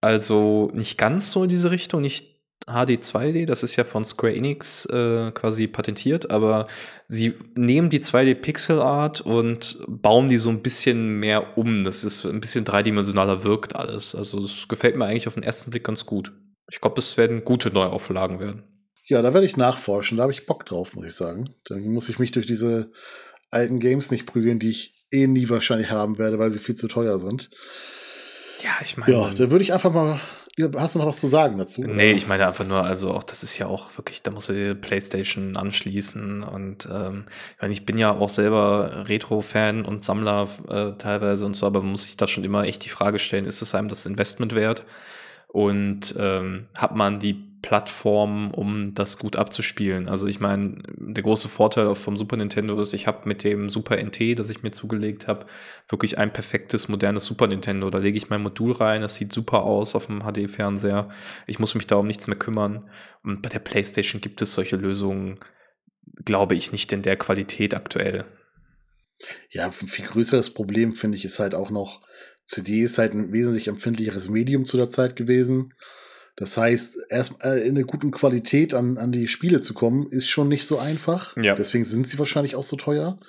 [0.00, 2.30] Also nicht ganz so in diese Richtung, nicht
[2.66, 6.66] HD 2D, das ist ja von Square Enix äh, quasi patentiert, aber
[7.06, 11.84] sie nehmen die 2D Pixel Art und bauen die so ein bisschen mehr um.
[11.84, 14.14] Das ist ein bisschen dreidimensionaler wirkt alles.
[14.14, 16.32] Also das gefällt mir eigentlich auf den ersten Blick ganz gut.
[16.70, 18.62] Ich glaube, es werden gute Neuauflagen werden.
[19.06, 21.52] Ja, da werde ich nachforschen, da habe ich Bock drauf, muss ich sagen.
[21.64, 22.92] Dann muss ich mich durch diese
[23.50, 26.86] alten Games nicht prügeln, die ich eh nie wahrscheinlich haben werde, weil sie viel zu
[26.86, 27.50] teuer sind.
[28.62, 29.12] Ja, ich meine.
[29.12, 30.20] Ja, dann würde ich einfach mal.
[30.76, 31.82] Hast du noch was zu sagen dazu?
[31.82, 32.16] Nee, oder?
[32.16, 34.74] ich meine einfach nur, also auch das ist ja auch wirklich, da musst du die
[34.74, 40.98] Playstation anschließen und ähm, ich, meine, ich bin ja auch selber Retro-Fan und Sammler äh,
[40.98, 43.74] teilweise und so, aber muss sich da schon immer echt die Frage stellen, ist es
[43.74, 44.84] einem das Investment wert?
[45.52, 50.08] Und ähm, hat man die Plattform, um das gut abzuspielen.
[50.08, 54.02] Also ich meine, der große Vorteil vom Super Nintendo ist, ich habe mit dem Super
[54.02, 55.46] NT, das ich mir zugelegt habe,
[55.88, 57.90] wirklich ein perfektes, modernes Super Nintendo.
[57.90, 61.10] Da lege ich mein Modul rein, das sieht super aus auf dem HD-Fernseher.
[61.46, 62.88] Ich muss mich da um nichts mehr kümmern.
[63.22, 65.38] Und bei der PlayStation gibt es solche Lösungen,
[66.24, 68.24] glaube ich, nicht in der Qualität aktuell.
[69.50, 72.00] Ja, ein viel größeres Problem, finde ich, ist halt auch noch,
[72.50, 75.72] CD ist halt ein wesentlich empfindlicheres Medium zu der Zeit gewesen.
[76.36, 80.28] Das heißt, erst äh, in einer guten Qualität an, an die Spiele zu kommen, ist
[80.28, 81.36] schon nicht so einfach.
[81.36, 81.54] Ja.
[81.54, 83.20] Deswegen sind sie wahrscheinlich auch so teuer.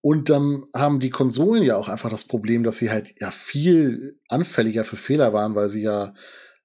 [0.00, 4.18] Und dann haben die Konsolen ja auch einfach das Problem, dass sie halt ja viel
[4.28, 6.12] anfälliger für Fehler waren, weil sie ja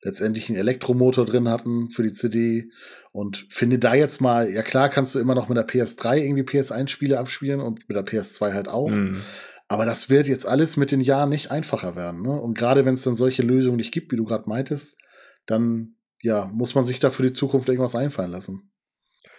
[0.02, 2.70] letztendlich einen Elektromotor drin hatten für die CD.
[3.12, 6.44] Und finde da jetzt mal, ja klar, kannst du immer noch mit der PS3 irgendwie
[6.44, 8.90] PS1-Spiele abspielen und mit der PS2 halt auch.
[8.90, 9.22] Mhm.
[9.70, 12.24] Aber das wird jetzt alles mit den Jahren nicht einfacher werden.
[12.24, 12.32] Ne?
[12.32, 15.00] Und gerade wenn es dann solche Lösungen nicht gibt, wie du gerade meintest,
[15.46, 18.72] dann ja, muss man sich da für die Zukunft irgendwas einfallen lassen.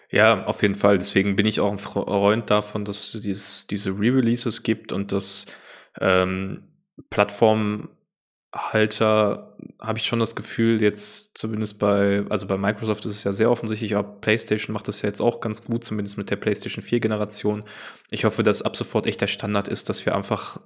[0.08, 0.98] Ja, auf jeden Fall.
[0.98, 5.46] Deswegen bin ich auch ein Freund davon, dass es dieses, diese Re-Releases gibt und dass
[6.00, 6.62] ähm,
[7.10, 7.88] Plattformen
[8.52, 13.32] Halter habe ich schon das Gefühl, jetzt zumindest bei, also bei Microsoft ist es ja
[13.32, 16.82] sehr offensichtlich, aber PlayStation macht das ja jetzt auch ganz gut, zumindest mit der PlayStation
[16.82, 17.62] 4 Generation.
[18.10, 20.60] Ich hoffe, dass ab sofort echt der Standard ist, dass wir einfach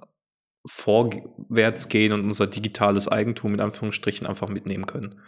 [0.67, 5.21] vorwärts gehen und unser digitales Eigentum in Anführungsstrichen einfach mitnehmen können.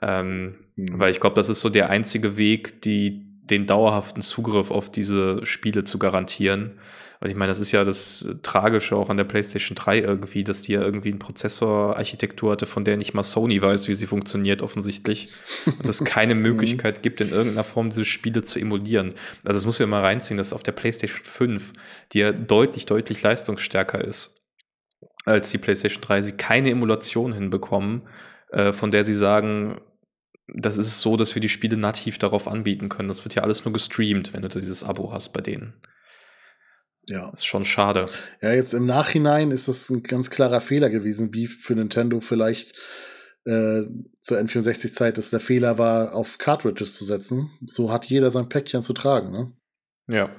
[0.00, 0.98] Ähm, mhm.
[0.98, 5.46] Weil ich glaube, das ist so der einzige Weg, die, den dauerhaften Zugriff auf diese
[5.46, 6.80] Spiele zu garantieren.
[7.22, 10.62] Weil ich meine, das ist ja das Tragische auch an der PlayStation 3 irgendwie, dass
[10.62, 14.60] die ja irgendwie eine Prozessorarchitektur hatte, von der nicht mal Sony weiß, wie sie funktioniert,
[14.60, 15.28] offensichtlich.
[15.66, 16.42] Und es keine mhm.
[16.42, 19.14] Möglichkeit gibt, in irgendeiner Form diese Spiele zu emulieren.
[19.44, 21.74] Also das muss ja mal reinziehen, dass auf der PlayStation 5,
[22.12, 24.42] die ja deutlich, deutlich leistungsstärker ist
[25.24, 28.02] als die PlayStation 3, sie keine Emulation hinbekommen,
[28.50, 29.80] äh, von der sie sagen,
[30.48, 33.06] das ist so, dass wir die Spiele nativ darauf anbieten können.
[33.06, 35.74] Das wird ja alles nur gestreamt, wenn du dieses Abo hast bei denen.
[37.08, 37.30] Ja.
[37.30, 38.06] Das ist schon schade.
[38.40, 42.76] Ja, jetzt im Nachhinein ist das ein ganz klarer Fehler gewesen, wie für Nintendo vielleicht
[43.44, 43.82] äh,
[44.20, 47.50] zur N64-Zeit dass der Fehler war, auf Cartridges zu setzen.
[47.66, 49.52] So hat jeder sein Päckchen zu tragen, ne?
[50.08, 50.30] Ja.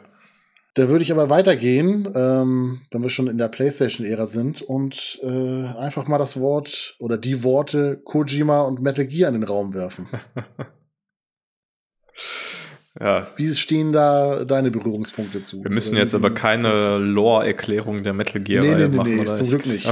[0.75, 5.65] Da würde ich aber weitergehen, ähm, wenn wir schon in der PlayStation-Ära sind und äh,
[5.77, 10.07] einfach mal das Wort oder die Worte Kojima und Metal Gear in den Raum werfen.
[12.99, 13.27] Ja.
[13.35, 15.63] Wie stehen da deine Berührungspunkte zu?
[15.63, 19.15] Wir müssen jetzt aber keine Lore-Erklärung der Metal Gear nee, nee, nee, machen.
[19.15, 19.91] Nee, zum Glück nicht.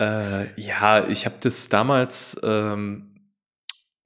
[0.00, 3.06] äh, ja, ich habe das damals, ähm,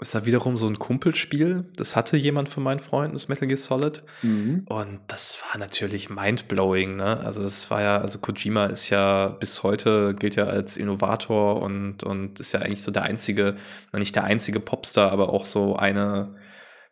[0.01, 1.73] ist da wiederum so ein Kumpelspiel.
[1.77, 4.03] Das hatte jemand von meinen Freunden, das Metal Gear Solid.
[4.23, 4.65] Mhm.
[4.69, 7.19] Und das war natürlich mindblowing, ne?
[7.19, 12.05] Also das war ja, also Kojima ist ja bis heute, gilt ja als Innovator und,
[12.05, 13.57] und ist ja eigentlich so der einzige,
[13.93, 16.35] nicht der einzige Popstar, aber auch so eine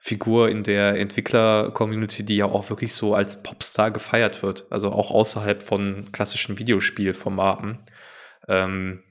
[0.05, 4.67] Figur in der Entwickler-Community, die ja auch wirklich so als Popstar gefeiert wird.
[4.69, 7.79] Also auch außerhalb von klassischen Videospielformaten.
[8.49, 9.05] Ähm,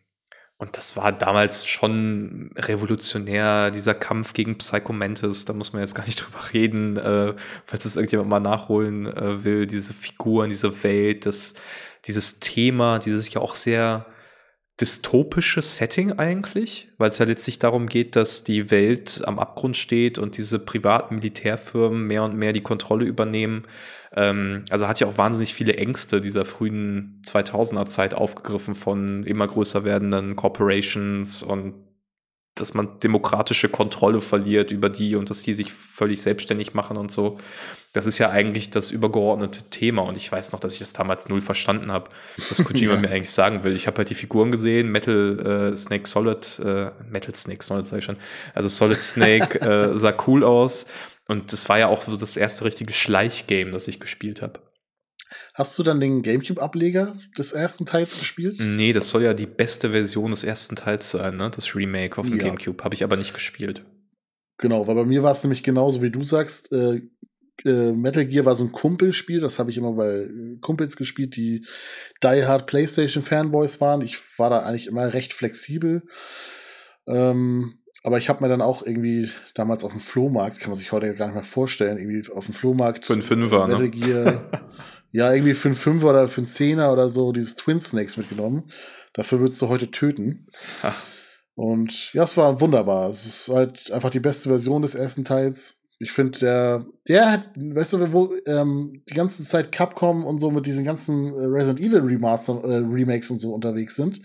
[0.57, 5.45] und das war damals schon revolutionär, dieser Kampf gegen Psychomantis.
[5.45, 9.45] Da muss man jetzt gar nicht drüber reden, äh, falls es irgendjemand mal nachholen äh,
[9.45, 9.67] will.
[9.67, 11.55] Diese Figuren, diese Welt, das,
[12.03, 14.07] dieses Thema, dieses ja auch sehr
[14.81, 20.17] dystopische Setting eigentlich, weil es ja letztlich darum geht, dass die Welt am Abgrund steht
[20.17, 23.67] und diese privaten Militärfirmen mehr und mehr die Kontrolle übernehmen.
[24.15, 29.47] Ähm, also hat ja auch wahnsinnig viele Ängste dieser frühen 2000er Zeit aufgegriffen von immer
[29.47, 31.75] größer werdenden Corporations und
[32.55, 37.11] dass man demokratische Kontrolle verliert über die und dass die sich völlig selbstständig machen und
[37.11, 37.37] so.
[37.93, 41.29] Das ist ja eigentlich das übergeordnete Thema und ich weiß noch, dass ich das damals
[41.29, 42.09] null verstanden habe,
[42.49, 42.99] was Kojima ja.
[42.99, 43.75] mir eigentlich sagen will.
[43.75, 47.99] Ich habe halt die Figuren gesehen, Metal äh, Snake Solid, äh, Metal Snake Solid sag
[47.99, 48.17] ich schon,
[48.53, 50.87] also Solid Snake äh, sah cool aus
[51.27, 54.59] und das war ja auch so das erste richtige Schleichgame, das ich gespielt habe.
[55.53, 58.57] Hast du dann den GameCube-Ableger des ersten Teils gespielt?
[58.59, 61.51] Nee, das soll ja die beste Version des ersten Teils sein, ne?
[61.53, 62.43] Das Remake auf dem ja.
[62.43, 62.83] GameCube.
[62.83, 63.83] Habe ich aber nicht gespielt.
[64.57, 66.71] Genau, weil bei mir war es nämlich genauso, wie du sagst.
[66.71, 67.01] Äh,
[67.65, 70.27] äh, Metal Gear war so ein Kumpelspiel, das habe ich immer bei
[70.61, 71.65] Kumpels gespielt, die
[72.23, 74.01] Die Hard PlayStation Fanboys waren.
[74.01, 76.03] Ich war da eigentlich immer recht flexibel.
[77.07, 77.73] Ähm,
[78.03, 81.13] aber ich habe mir dann auch irgendwie damals auf dem Flohmarkt, kann man sich heute
[81.13, 83.89] gar nicht mehr vorstellen, irgendwie auf dem Flohmarkt für einen Fünfer, Metal ne?
[83.91, 84.49] Gear,
[85.11, 88.71] ja, irgendwie für einen Fünfer oder für einen Zehner oder so dieses Twin Snakes mitgenommen.
[89.13, 90.47] Dafür würdest du heute töten.
[90.81, 90.95] Ach.
[91.55, 93.09] Und ja, es war wunderbar.
[93.09, 95.83] Es ist halt einfach die beste Version des ersten Teils.
[95.99, 100.49] Ich finde, der, der hat, weißt du, wo ähm, die ganze Zeit Capcom und so
[100.49, 104.21] mit diesen ganzen äh, Resident Evil Remaster, äh, Remakes und so unterwegs sind,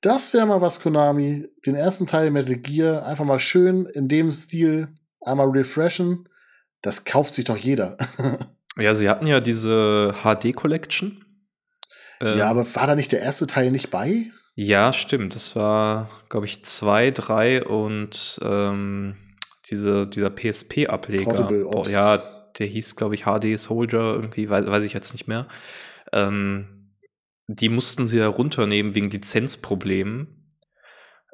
[0.00, 1.48] das wäre mal was, Konami.
[1.66, 4.88] Den ersten Teil Metal Gear einfach mal schön in dem Stil
[5.20, 6.28] einmal refreshen.
[6.82, 7.96] Das kauft sich doch jeder.
[8.78, 11.24] ja, sie hatten ja diese HD Collection.
[12.20, 14.26] Ähm, ja, aber war da nicht der erste Teil nicht bei?
[14.54, 15.34] Ja, stimmt.
[15.34, 19.16] Das war, glaube ich, zwei, drei und ähm,
[19.70, 21.50] diese, dieser PSP-Ableger.
[21.88, 22.16] Ja,
[22.58, 25.46] der hieß, glaube ich, HD Soldier, irgendwie, weiß, weiß ich jetzt nicht mehr.
[26.12, 26.96] Ähm,
[27.46, 30.37] die mussten sie ja runternehmen wegen Lizenzproblemen.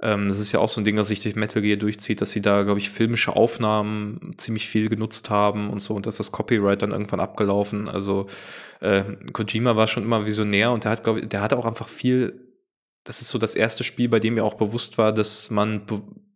[0.04, 2.30] Ähm, das ist ja auch so ein Ding, das sich durch Metal Gear durchzieht, dass
[2.30, 6.30] sie da, glaube ich, filmische Aufnahmen ziemlich viel genutzt haben und so und dass das
[6.30, 7.88] Copyright dann irgendwann abgelaufen.
[7.88, 8.26] Also
[8.80, 11.88] äh, Kojima war schon immer visionär und der hat, glaube ich, der hatte auch einfach
[11.88, 12.44] viel
[13.04, 15.82] das ist so das erste Spiel, bei dem mir auch bewusst war, dass man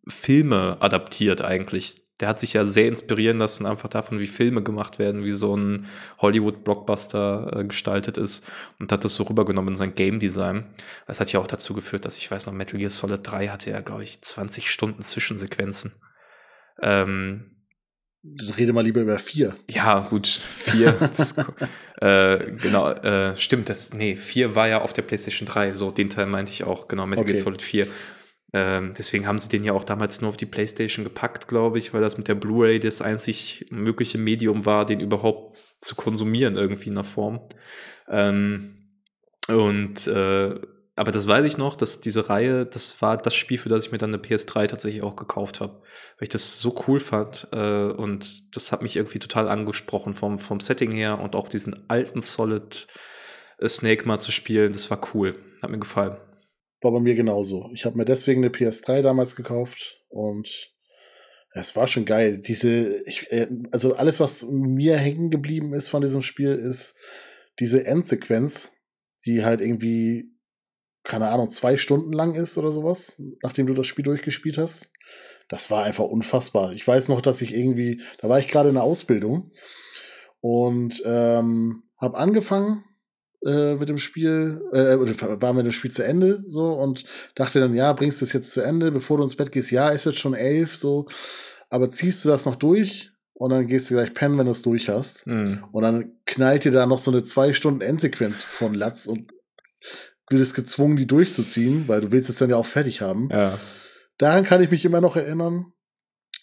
[0.06, 2.02] Filme adaptiert eigentlich.
[2.20, 5.56] Der hat sich ja sehr inspirieren lassen, einfach davon, wie Filme gemacht werden, wie so
[5.56, 5.86] ein
[6.18, 8.44] Hollywood-Blockbuster äh, gestaltet ist
[8.80, 10.66] und hat das so rübergenommen in sein Game Design.
[11.06, 13.70] Das hat ja auch dazu geführt, dass ich weiß noch, Metal Gear Solid 3 hatte
[13.70, 15.92] ja, glaube ich, 20 Stunden Zwischensequenzen.
[16.82, 17.58] Ähm,
[18.58, 19.54] Rede mal lieber über vier.
[19.68, 20.88] Ja, gut, vier.
[22.00, 26.10] äh, genau, äh, stimmt, das, nee, vier war ja auf der PlayStation 3, so den
[26.10, 27.32] Teil meinte ich auch, genau, Metal okay.
[27.32, 27.86] Gear Solid 4.
[28.52, 31.92] Ähm, deswegen haben sie den ja auch damals nur auf die PlayStation gepackt, glaube ich,
[31.92, 36.88] weil das mit der Blu-ray das einzig mögliche Medium war, den überhaupt zu konsumieren irgendwie
[36.88, 37.40] in der Form.
[38.08, 38.74] Ähm,
[39.48, 40.60] und äh,
[40.98, 43.92] aber das weiß ich noch, dass diese Reihe, das war das Spiel, für das ich
[43.92, 45.74] mir dann eine PS3 tatsächlich auch gekauft habe.
[45.74, 50.40] Weil ich das so cool fand äh, und das hat mich irgendwie total angesprochen vom,
[50.40, 52.88] vom Setting her und auch diesen alten Solid
[53.58, 54.72] äh, Snake mal zu spielen.
[54.72, 55.36] Das war cool.
[55.62, 56.16] Hat mir gefallen.
[56.80, 57.70] War bei mir genauso.
[57.74, 60.72] Ich habe mir deswegen eine PS3 damals gekauft und
[61.52, 62.38] es war schon geil.
[62.38, 66.96] Diese, ich, äh, also alles, was mir hängen geblieben ist von diesem Spiel, ist
[67.58, 68.76] diese Endsequenz,
[69.26, 70.38] die halt irgendwie
[71.08, 74.90] keine Ahnung, zwei Stunden lang ist oder sowas, nachdem du das Spiel durchgespielt hast.
[75.48, 76.72] Das war einfach unfassbar.
[76.74, 79.50] Ich weiß noch, dass ich irgendwie, da war ich gerade in der Ausbildung
[80.40, 82.84] und ähm, habe angefangen
[83.44, 84.96] äh, mit dem Spiel, äh,
[85.40, 88.50] war mit dem Spiel zu Ende so und dachte dann, ja, bringst du es jetzt
[88.50, 89.70] zu Ende, bevor du ins Bett gehst.
[89.70, 91.06] Ja, ist jetzt schon elf so,
[91.70, 93.12] aber ziehst du das noch durch?
[93.34, 95.24] Und dann gehst du gleich pennen, wenn du es durch hast.
[95.28, 95.62] Mhm.
[95.70, 99.30] Und dann knallt dir da noch so eine zwei Stunden Endsequenz von Latz und
[100.28, 103.28] wirst gezwungen, die durchzuziehen, weil du willst es dann ja auch fertig haben.
[103.30, 103.60] Ja.
[104.18, 105.72] Daran kann ich mich immer noch erinnern.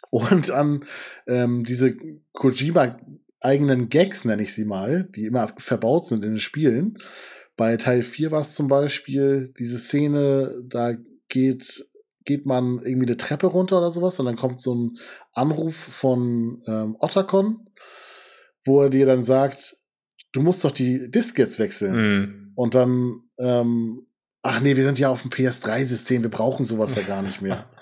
[0.10, 0.86] Und an
[1.28, 1.96] ähm, diese
[2.32, 2.98] Kojima
[3.46, 6.98] eigenen Gags, nenne ich sie mal, die immer verbaut sind in den Spielen.
[7.56, 10.94] Bei Teil 4 war es zum Beispiel diese Szene, da
[11.30, 11.88] geht,
[12.26, 14.98] geht man irgendwie eine Treppe runter oder sowas und dann kommt so ein
[15.32, 17.70] Anruf von ähm, Otacon,
[18.66, 19.78] wo er dir dann sagt,
[20.34, 21.96] du musst doch die Disk jetzt wechseln.
[21.96, 22.52] Mm.
[22.56, 24.08] Und dann ähm,
[24.46, 27.66] ach nee, wir sind ja auf dem PS3-System, wir brauchen sowas ja gar nicht mehr.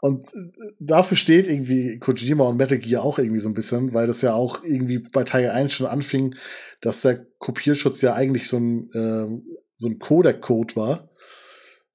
[0.00, 4.06] Und äh, dafür steht irgendwie Kojima und Metal Gear auch irgendwie so ein bisschen, weil
[4.06, 6.34] das ja auch irgendwie bei Teil 1 schon anfing,
[6.80, 9.26] dass der Kopierschutz ja eigentlich so ein, äh,
[9.74, 11.10] so ein Codec-Code war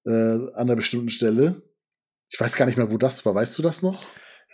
[0.05, 1.61] äh, an einer bestimmten Stelle.
[2.29, 3.35] Ich weiß gar nicht mehr, wo das war.
[3.35, 4.03] Weißt du das noch?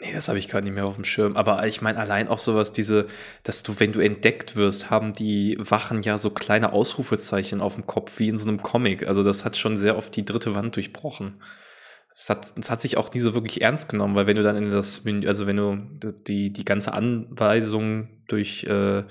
[0.01, 1.35] Nee, das habe ich gerade nicht mehr auf dem Schirm.
[1.35, 3.07] Aber ich meine, allein auch sowas, diese,
[3.43, 7.85] dass du, wenn du entdeckt wirst, haben die Wachen ja so kleine Ausrufezeichen auf dem
[7.85, 9.07] Kopf, wie in so einem Comic.
[9.07, 11.41] Also das hat schon sehr oft die dritte Wand durchbrochen.
[12.11, 14.55] Es hat, es hat sich auch nie so wirklich ernst genommen, weil wenn du dann
[14.55, 15.77] in das Menü, also wenn du
[16.27, 19.03] die, die ganze Anweisung durch äh,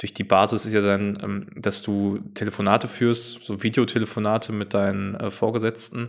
[0.00, 5.14] durch die Basis ist ja dann, ähm, dass du Telefonate führst, so Videotelefonate mit deinen
[5.14, 6.08] äh, Vorgesetzten,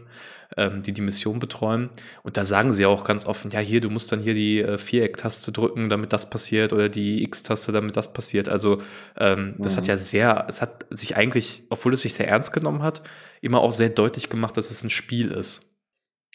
[0.55, 1.89] ähm, die die Mission betreuen.
[2.23, 4.77] Und da sagen sie auch ganz offen, ja, hier, du musst dann hier die äh,
[4.77, 8.47] Viereck-Taste drücken, damit das passiert, oder die X-Taste, damit das passiert.
[8.47, 8.81] Also
[9.17, 9.89] ähm, das hat mhm.
[9.89, 13.01] ja sehr, es hat sich eigentlich, obwohl es sich sehr ernst genommen hat,
[13.41, 15.70] immer auch sehr deutlich gemacht, dass es ein Spiel ist.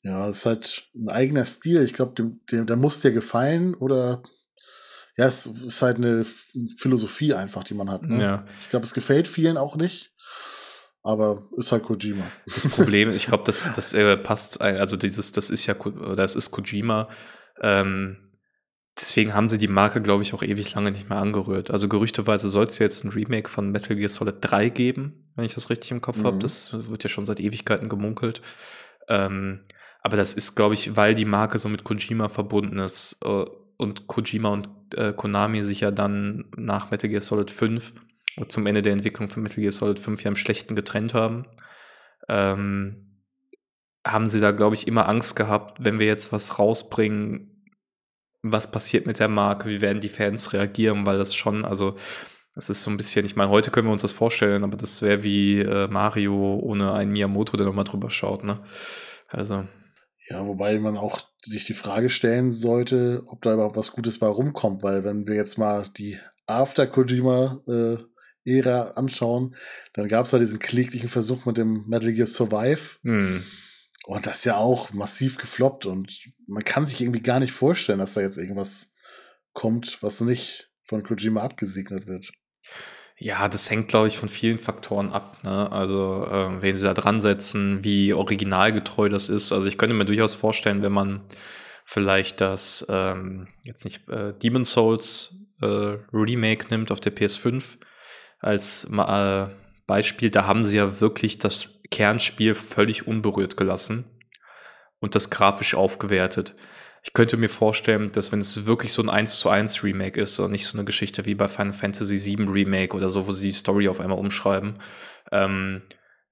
[0.07, 1.83] Ja, es ist halt ein eigener Stil.
[1.83, 4.23] Ich glaube, dem, dem, der muss dir gefallen oder
[5.17, 8.03] ja, es ist halt eine Philosophie einfach, die man hat.
[8.03, 8.23] Ne?
[8.23, 8.47] Ja.
[8.63, 10.13] Ich glaube, es gefällt vielen auch nicht.
[11.03, 12.25] Aber ist halt Kojima.
[12.47, 16.51] Das Problem, ich glaube, das, das äh, passt, also dieses, das ist ja, das ist
[16.51, 17.09] Kojima.
[17.63, 18.19] Ähm,
[18.99, 21.71] deswegen haben sie die Marke, glaube ich, auch ewig lange nicht mehr angerührt.
[21.71, 25.55] Also gerüchteweise soll es jetzt ein Remake von Metal Gear Solid 3 geben, wenn ich
[25.55, 26.25] das richtig im Kopf mhm.
[26.25, 26.39] habe.
[26.39, 28.43] Das wird ja schon seit Ewigkeiten gemunkelt.
[29.09, 29.61] Ähm,
[30.07, 33.45] aber das ist, glaube ich, weil die Marke so mit Kojima verbunden ist äh,
[33.77, 37.93] und Kojima und äh, Konami sich ja dann nach Metal Gear Solid 5
[38.47, 41.47] zum Ende der Entwicklung von Metal Gear Solid 5 ja im Schlechten getrennt haben,
[42.29, 43.25] ähm,
[44.07, 47.67] haben sie da, glaube ich, immer Angst gehabt, wenn wir jetzt was rausbringen,
[48.43, 51.97] was passiert mit der Marke, wie werden die Fans reagieren, weil das schon, also
[52.55, 55.03] das ist so ein bisschen, ich meine, heute können wir uns das vorstellen, aber das
[55.03, 58.61] wäre wie äh, Mario ohne einen Miyamoto, der nochmal drüber schaut, ne?
[59.31, 59.65] Also.
[60.29, 64.27] Ja, wobei man auch sich die Frage stellen sollte, ob da überhaupt was Gutes bei
[64.27, 67.97] rumkommt, weil wenn wir jetzt mal die After Kojima äh,
[68.59, 69.57] Ära anschauen,
[69.93, 72.99] dann gab es da diesen kläglichen Versuch mit dem Metal Gear Survive.
[73.03, 73.45] Hm.
[74.07, 76.17] Und das ist ja auch massiv gefloppt und
[76.47, 78.95] man kann sich irgendwie gar nicht vorstellen, dass da jetzt irgendwas
[79.53, 82.31] kommt, was nicht von Kojima abgesegnet wird.
[83.19, 85.39] Ja, das hängt, glaube ich, von vielen Faktoren ab.
[85.43, 85.73] Ne?
[85.73, 89.53] Also, äh, wenn sie da dran setzen, wie originalgetreu das ist.
[89.53, 91.23] Also, ich könnte mir durchaus vorstellen, wenn man
[91.87, 97.79] vielleicht das ähm, jetzt nicht äh, Demon Souls äh, Remake nimmt auf der PS5
[98.41, 99.47] als äh,
[99.87, 104.05] Beispiel, da haben sie ja wirklich das Kernspiel völlig unberührt gelassen
[104.99, 106.55] und das grafisch aufgewertet.
[107.07, 110.41] Ich könnte mir vorstellen, dass wenn es wirklich so ein 1 zu 1 Remake ist
[110.41, 113.49] und nicht so eine Geschichte wie bei Final Fantasy VII Remake oder so, wo sie
[113.49, 114.81] die Story auf einmal umschreiben,
[115.31, 115.83] ähm,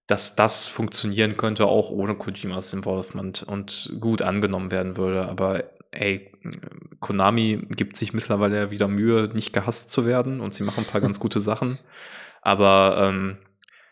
[0.08, 5.28] dass das funktionieren könnte, auch ohne Kojimas Involvement und gut angenommen werden würde.
[5.28, 5.62] Aber
[5.92, 6.32] ey,
[6.98, 11.00] Konami gibt sich mittlerweile wieder Mühe, nicht gehasst zu werden und sie machen ein paar
[11.00, 11.78] ganz gute Sachen.
[12.42, 13.38] Aber ähm,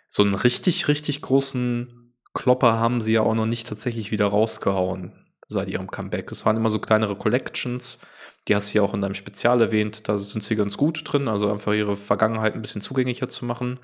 [0.09, 5.22] so einen richtig, richtig großen Klopper haben sie ja auch noch nicht tatsächlich wieder rausgehauen
[5.53, 6.33] seit ihrem Comeback.
[6.33, 8.01] Es waren immer so kleinere Collections,
[8.49, 11.29] die hast du ja auch in deinem Spezial erwähnt, da sind sie ganz gut drin,
[11.29, 13.79] also einfach ihre Vergangenheit ein bisschen zugänglicher zu machen.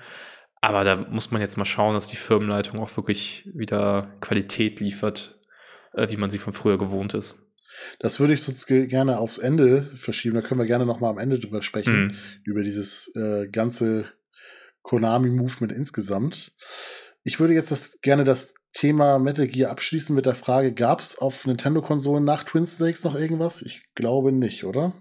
[0.61, 5.39] Aber da muss man jetzt mal schauen, dass die Firmenleitung auch wirklich wieder Qualität liefert,
[5.93, 7.35] äh, wie man sie von früher gewohnt ist.
[7.99, 10.35] Das würde ich sonst gerne aufs Ende verschieben.
[10.35, 12.15] Da können wir gerne noch mal am Ende drüber sprechen, mhm.
[12.43, 14.11] über dieses äh, ganze
[14.81, 16.53] Konami-Movement insgesamt.
[17.23, 21.17] Ich würde jetzt das, gerne das Thema Metal Gear abschließen mit der Frage, gab es
[21.17, 23.61] auf Nintendo-Konsolen nach Twin Snakes noch irgendwas?
[23.61, 24.93] Ich glaube nicht, oder?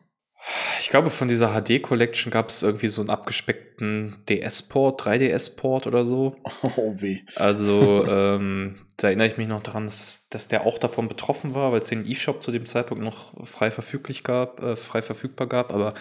[0.78, 6.04] Ich glaube, von dieser HD Collection gab es irgendwie so einen abgespeckten DS-Port, 3DS-Port oder
[6.04, 6.36] so.
[6.76, 7.20] Oh weh.
[7.36, 11.72] Also, ähm, da erinnere ich mich noch daran, dass, dass der auch davon betroffen war,
[11.72, 15.72] weil es den E-Shop zu dem Zeitpunkt noch frei verfüglich gab, äh, frei verfügbar gab.
[15.72, 15.94] Aber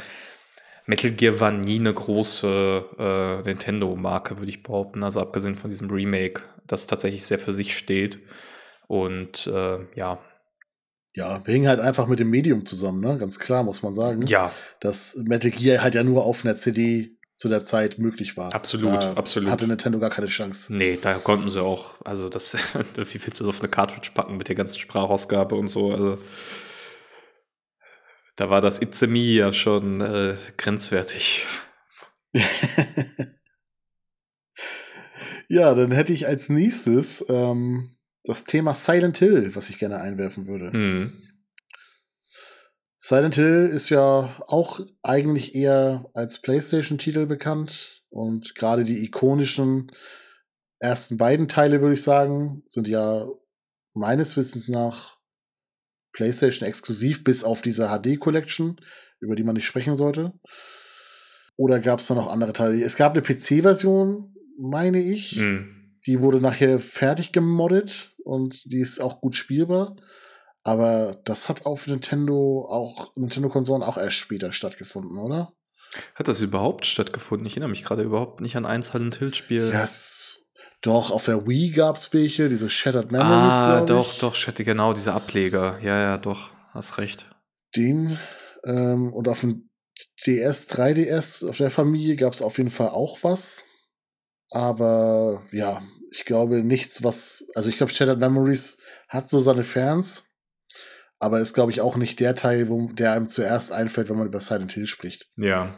[0.85, 5.03] Metal Gear war nie eine große äh, Nintendo-Marke, würde ich behaupten.
[5.03, 8.19] Also abgesehen von diesem Remake, das tatsächlich sehr für sich steht.
[8.87, 10.19] Und äh, ja,
[11.15, 13.17] ja, wir hingen halt einfach mit dem Medium zusammen, ne?
[13.17, 14.27] Ganz klar, muss man sagen.
[14.27, 14.51] Ja.
[14.79, 18.53] Dass Metal Gear halt ja nur auf einer CD zu der Zeit möglich war.
[18.53, 19.49] Absolut, da absolut.
[19.49, 20.75] Hatte Nintendo gar keine Chance.
[20.75, 22.55] Nee, da konnten sie auch, also das,
[22.95, 26.17] wie willst du das auf eine Cartridge packen mit der ganzen Sprachausgabe und so, also
[28.35, 31.45] da war das It's Me ja schon äh, grenzwertig.
[35.47, 40.47] ja, dann hätte ich als nächstes ähm, das Thema Silent Hill, was ich gerne einwerfen
[40.47, 40.75] würde.
[40.77, 41.21] Mhm.
[42.97, 49.91] Silent Hill ist ja auch eigentlich eher als PlayStation-Titel bekannt und gerade die ikonischen
[50.79, 53.27] ersten beiden Teile, würde ich sagen, sind ja
[53.93, 55.17] meines Wissens nach
[56.11, 58.79] PlayStation exklusiv, bis auf diese HD Collection,
[59.19, 60.33] über die man nicht sprechen sollte.
[61.55, 62.83] Oder gab es da noch andere Teile?
[62.83, 65.37] Es gab eine PC-Version, meine ich.
[65.37, 65.99] Mhm.
[66.05, 69.95] Die wurde nachher fertig gemoddet und die ist auch gut spielbar.
[70.63, 75.53] Aber das hat auf Nintendo auch, Nintendo-Konsolen auch erst später stattgefunden, oder?
[76.15, 77.45] Hat das überhaupt stattgefunden?
[77.47, 79.69] Ich erinnere mich gerade überhaupt nicht an ein Silent Hill-Spiel.
[79.73, 80.43] Yes.
[80.81, 84.19] doch, auf der Wii gab es welche, diese Shattered Memories, Ah, doch, ich.
[84.19, 85.79] doch, Shattered, genau, diese Ableger.
[85.81, 87.25] Ja, ja, doch, hast recht.
[87.75, 88.17] Den,
[88.65, 89.69] ähm, und auf dem
[90.25, 93.63] DS, 3DS, auf der Familie gab es auf jeden Fall auch was.
[94.51, 95.81] Aber ja,
[96.11, 98.77] ich glaube nichts, was, also ich glaube, Shattered Memories
[99.09, 100.35] hat so seine Fans,
[101.19, 104.27] aber ist, glaube ich, auch nicht der Teil, wo, der einem zuerst einfällt, wenn man
[104.27, 105.29] über Silent Hill spricht.
[105.35, 105.75] Ja.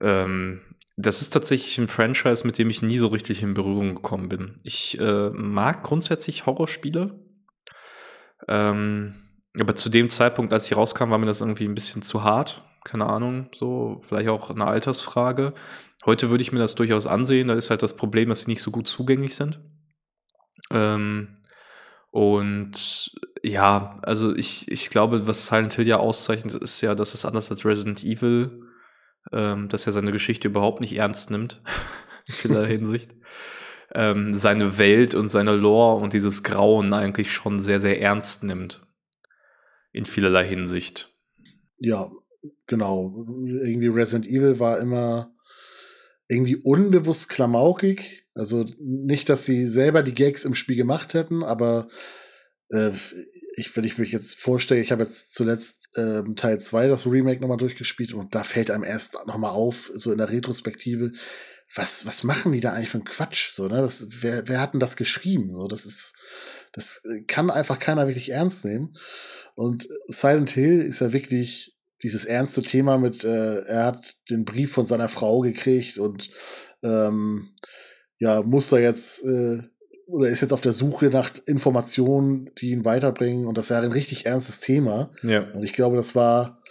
[0.00, 0.62] Ähm,
[0.96, 4.56] das ist tatsächlich ein Franchise, mit dem ich nie so richtig in Berührung gekommen bin.
[4.62, 7.18] Ich äh, mag grundsätzlich Horrorspiele.
[8.48, 9.21] Ähm,
[9.58, 12.62] aber zu dem Zeitpunkt, als sie rauskam, war mir das irgendwie ein bisschen zu hart.
[12.84, 15.52] Keine Ahnung, so, vielleicht auch eine Altersfrage.
[16.04, 17.48] Heute würde ich mir das durchaus ansehen.
[17.48, 19.60] Da ist halt das Problem, dass sie nicht so gut zugänglich sind.
[20.70, 21.34] Ähm,
[22.10, 27.24] und ja, also ich, ich glaube, was Silent Hill ja auszeichnet, ist ja, dass es
[27.24, 28.62] anders als Resident Evil,
[29.32, 31.62] ähm, dass er seine Geschichte überhaupt nicht ernst nimmt,
[32.26, 33.14] in vieler Hinsicht.
[33.94, 38.80] Ähm, seine Welt und seine Lore und dieses Grauen eigentlich schon sehr, sehr ernst nimmt.
[39.92, 41.12] In vielerlei Hinsicht.
[41.78, 42.10] Ja,
[42.66, 43.26] genau.
[43.44, 45.34] Irgendwie Resident Evil war immer
[46.28, 48.24] irgendwie unbewusst klamaukig.
[48.34, 51.88] Also nicht, dass sie selber die Gags im Spiel gemacht hätten, aber
[52.70, 52.90] äh,
[53.54, 57.40] ich, wenn ich mich jetzt vorstelle, ich habe jetzt zuletzt äh, Teil 2 das Remake
[57.40, 61.12] nochmal durchgespielt und da fällt einem erst nochmal auf, so in der Retrospektive,
[61.74, 63.52] was, was machen die da eigentlich für einen Quatsch?
[63.52, 63.80] So, ne?
[63.80, 65.52] Das, wer, wer hat denn das geschrieben?
[65.52, 66.14] So, das ist,
[66.72, 68.94] das kann einfach keiner wirklich ernst nehmen.
[69.54, 74.72] Und Silent Hill ist ja wirklich dieses ernste Thema mit, äh, er hat den Brief
[74.72, 76.30] von seiner Frau gekriegt und
[76.82, 77.54] ähm,
[78.18, 79.62] ja, muss da jetzt äh,
[80.06, 83.80] oder ist jetzt auf der Suche nach Informationen, die ihn weiterbringen und das ist ja
[83.80, 85.10] ein richtig ernstes Thema.
[85.22, 85.50] Ja.
[85.52, 86.61] Und ich glaube, das war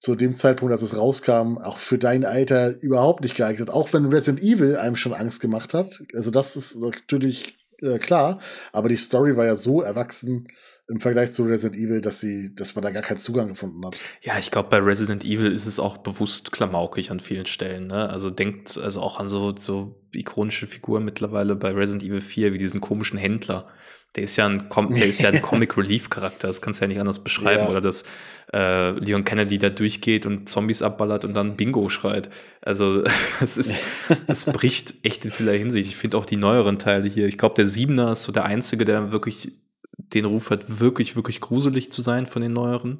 [0.00, 3.70] zu dem Zeitpunkt, als es rauskam, auch für dein Alter überhaupt nicht geeignet.
[3.70, 6.02] Auch wenn Resident Evil einem schon Angst gemacht hat.
[6.14, 8.38] Also das ist natürlich äh, klar,
[8.72, 10.48] aber die Story war ja so erwachsen,
[10.88, 14.00] im Vergleich zu Resident Evil, dass sie, dass man da gar keinen Zugang gefunden hat.
[14.22, 17.86] Ja, ich glaube, bei Resident Evil ist es auch bewusst klamaukig an vielen Stellen.
[17.86, 18.08] Ne?
[18.08, 22.58] Also denkt also auch an so, so ikonische Figuren mittlerweile bei Resident Evil 4, wie
[22.58, 23.68] diesen komischen Händler.
[24.16, 26.84] Der ist ja ein, Com der ist ja ein Comic Relief Charakter, das kannst du
[26.84, 27.64] ja nicht anders beschreiben.
[27.64, 27.70] Ja.
[27.70, 28.04] Oder dass
[28.52, 32.28] äh, Leon Kennedy da durchgeht und Zombies abballert und dann Bingo schreit.
[32.60, 33.04] Also
[33.40, 33.80] es ist,
[34.26, 35.88] es bricht echt in vieler Hinsicht.
[35.88, 37.26] Ich finde auch die neueren Teile hier.
[37.26, 39.52] Ich glaube, der Siebener ist so der einzige, der wirklich
[39.96, 42.98] den Ruf hat, wirklich, wirklich gruselig zu sein von den neueren.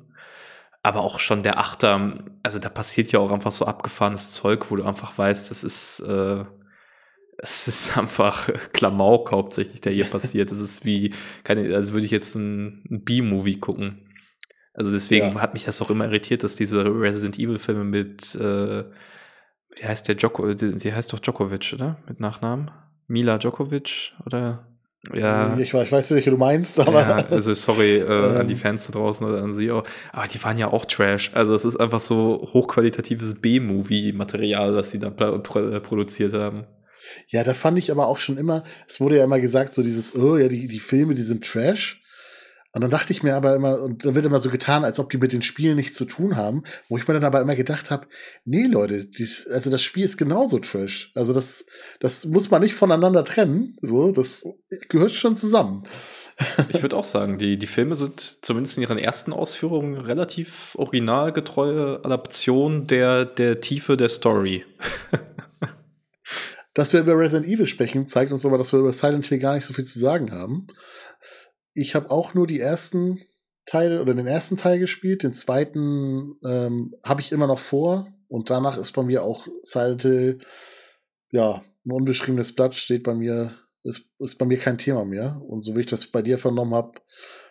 [0.83, 4.77] Aber auch schon der Achter, also da passiert ja auch einfach so abgefahrenes Zeug, wo
[4.77, 6.45] du einfach weißt, das ist, äh,
[7.43, 10.51] es ist einfach Klamauk hauptsächlich, der hier passiert.
[10.51, 11.15] Das ist wie,
[11.45, 14.07] keine, also würde ich jetzt ein, B-Movie gucken.
[14.73, 15.41] Also deswegen ja.
[15.41, 18.85] hat mich das auch immer irritiert, dass diese Resident Evil-Filme mit, äh,
[19.77, 21.99] wie heißt der Joko, sie heißt doch Djokovic, oder?
[22.07, 22.71] Mit Nachnamen?
[23.07, 24.67] Mila Djokovic oder
[25.15, 25.57] ja.
[25.59, 27.01] Ich, ich weiß nicht, welche du meinst, aber.
[27.01, 29.83] Ja, also sorry äh, an die Fans da draußen oder an sie auch.
[30.13, 31.31] Aber die waren ja auch Trash.
[31.33, 36.67] Also es ist einfach so hochqualitatives B-Movie-Material, das sie da produziert haben.
[37.29, 40.15] Ja, da fand ich aber auch schon immer, es wurde ja immer gesagt, so dieses,
[40.17, 42.03] oh ja, die, die Filme, die sind Trash.
[42.73, 45.11] Und dann dachte ich mir aber immer, und dann wird immer so getan, als ob
[45.11, 47.91] die mit den Spielen nichts zu tun haben, wo ich mir dann aber immer gedacht
[47.91, 48.07] habe,
[48.45, 51.11] nee, Leute, dies, also das Spiel ist genauso Trash.
[51.17, 51.67] Also das,
[51.99, 53.77] das muss man nicht voneinander trennen.
[53.83, 54.45] So, das
[54.89, 55.83] gehört schon zusammen.
[56.69, 62.01] Ich würde auch sagen, die, die Filme sind zumindest in ihren ersten Ausführungen relativ originalgetreue
[62.05, 64.65] Adaption der, der Tiefe der Story.
[66.75, 69.55] Dass wir über Resident Evil sprechen, zeigt uns aber, dass wir über Silent Hill gar
[69.55, 70.69] nicht so viel zu sagen haben
[71.73, 73.21] ich habe auch nur die ersten
[73.67, 75.23] Teile oder den ersten Teil gespielt.
[75.23, 78.13] Den zweiten ähm, habe ich immer noch vor.
[78.29, 80.39] Und danach ist bei mir auch Silent Hill,
[81.33, 85.41] ja, ein unbeschriebenes Blatt steht bei mir, ist, ist bei mir kein Thema mehr.
[85.47, 87.01] Und so wie ich das bei dir vernommen habe,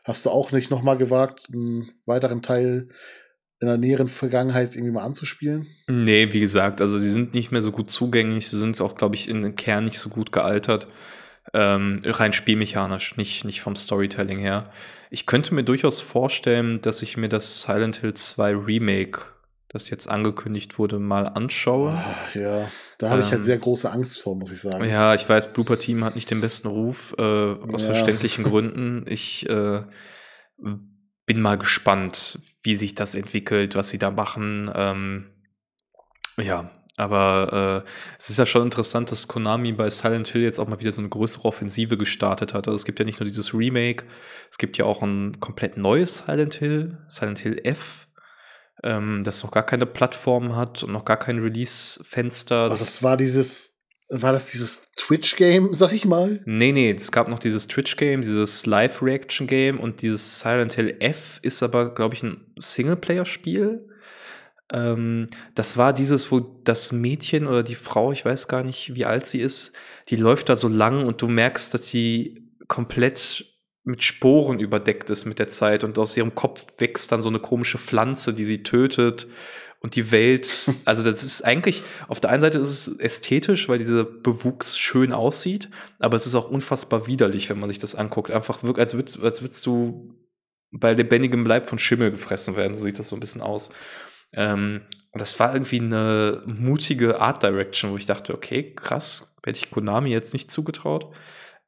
[0.03, 2.89] hast du auch nicht nochmal gewagt, einen weiteren Teil
[3.61, 5.67] in der näheren Vergangenheit irgendwie mal anzuspielen?
[5.87, 9.15] Nee, wie gesagt, also sie sind nicht mehr so gut zugänglich, sie sind auch, glaube
[9.15, 10.87] ich, in den Kern nicht so gut gealtert.
[11.53, 14.71] Ähm, rein spielmechanisch, nicht, nicht vom Storytelling her.
[15.09, 19.21] Ich könnte mir durchaus vorstellen, dass ich mir das Silent Hill 2 Remake,
[19.67, 21.97] das jetzt angekündigt wurde, mal anschaue.
[21.97, 24.87] Ach, ja, da habe ähm, ich halt ähm, sehr große Angst vor, muss ich sagen.
[24.87, 27.89] Ja, ich weiß, Blooper Team hat nicht den besten Ruf, äh, aus ja.
[27.89, 29.05] verständlichen Gründen.
[29.07, 29.81] Ich äh,
[31.25, 34.71] bin mal gespannt, wie sich das entwickelt, was sie da machen.
[34.73, 35.31] Ähm,
[36.37, 40.67] ja, aber äh, es ist ja schon interessant, dass Konami bei Silent Hill jetzt auch
[40.67, 42.67] mal wieder so eine größere Offensive gestartet hat.
[42.67, 44.05] Also es gibt ja nicht nur dieses Remake,
[44.51, 48.07] es gibt ja auch ein komplett neues Silent Hill, Silent Hill F,
[48.83, 52.67] ähm, das noch gar keine Plattform hat und noch gar kein Release-Fenster.
[52.67, 53.78] Das, das war dieses,
[54.09, 56.41] war das dieses Twitch-Game, sag ich mal?
[56.45, 61.61] Nee, nee, es gab noch dieses Twitch-Game, dieses Live-Reaction-Game und dieses Silent Hill F ist
[61.61, 63.87] aber, glaube ich, ein Singleplayer-Spiel.
[64.73, 69.05] Ähm, das war dieses, wo das Mädchen oder die Frau, ich weiß gar nicht, wie
[69.05, 69.73] alt sie ist,
[70.09, 73.45] die läuft da so lang und du merkst, dass sie komplett
[73.83, 77.39] mit Sporen überdeckt ist mit der Zeit und aus ihrem Kopf wächst dann so eine
[77.39, 79.27] komische Pflanze, die sie tötet
[79.81, 83.77] und die Welt, also das ist eigentlich, auf der einen Seite ist es ästhetisch, weil
[83.77, 85.69] dieser Bewuchs schön aussieht,
[85.99, 88.31] aber es ist auch unfassbar widerlich, wenn man sich das anguckt.
[88.31, 90.15] Einfach wirklich, als würdest, als würdest du
[90.71, 93.71] bei lebendigem Leib von Schimmel gefressen werden, so sieht das so ein bisschen aus.
[94.33, 94.81] Ähm,
[95.13, 100.11] das war irgendwie eine mutige Art Direction, wo ich dachte, okay, krass, hätte ich Konami
[100.11, 101.11] jetzt nicht zugetraut.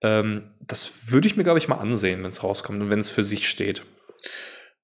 [0.01, 3.09] Ähm, das würde ich mir, glaube ich, mal ansehen, wenn es rauskommt und wenn es
[3.09, 3.84] für sich steht.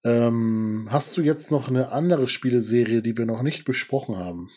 [0.07, 4.49] Ähm, hast du jetzt noch eine andere Spieleserie, die wir noch nicht besprochen haben?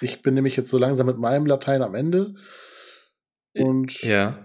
[0.00, 2.34] Ich bin nämlich jetzt so langsam mit meinem Latein am Ende
[3.54, 4.44] und ja.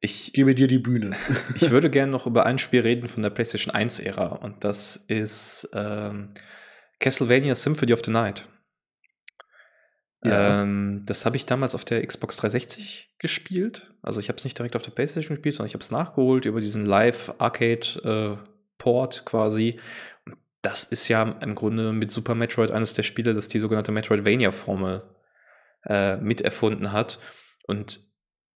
[0.00, 1.16] Ich gebe dir die Bühne.
[1.54, 5.70] ich würde gerne noch über ein Spiel reden von der PlayStation 1-Ära und das ist
[5.72, 6.34] ähm,
[7.00, 8.46] Castlevania Symphony of the Night.
[10.22, 10.62] Ja.
[10.62, 13.94] Ähm, das habe ich damals auf der Xbox 360 gespielt.
[14.02, 16.44] Also ich habe es nicht direkt auf der PlayStation gespielt, sondern ich habe es nachgeholt
[16.44, 19.78] über diesen Live-Arcade-Port äh, quasi.
[20.62, 25.02] Das ist ja im Grunde mit Super Metroid eines der Spiele, das die sogenannte Metroidvania-Formel
[25.84, 27.18] äh, miterfunden hat.
[27.66, 28.00] Und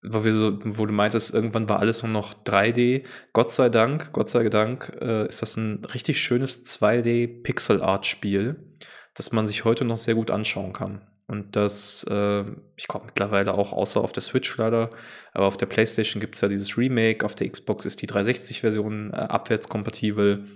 [0.02, 3.04] wo, wir so, wo du meintest, irgendwann war alles nur noch 3D.
[3.32, 8.74] Gott sei Dank, Gott sei Dank, äh, ist das ein richtig schönes 2D-Pixel-Art-Spiel,
[9.14, 11.06] das man sich heute noch sehr gut anschauen kann.
[11.30, 14.90] Und das, äh, ich komme mittlerweile auch außer auf der Switch leider,
[15.32, 19.12] aber auf der PlayStation gibt es ja dieses Remake, auf der Xbox ist die 360-Version
[19.12, 20.48] äh, abwärtskompatibel.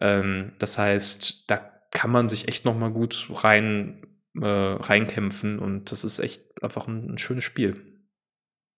[0.00, 1.56] Ähm, das heißt, da
[1.90, 4.06] kann man sich echt noch mal gut rein,
[4.40, 7.82] äh, reinkämpfen und das ist echt einfach ein, ein schönes Spiel.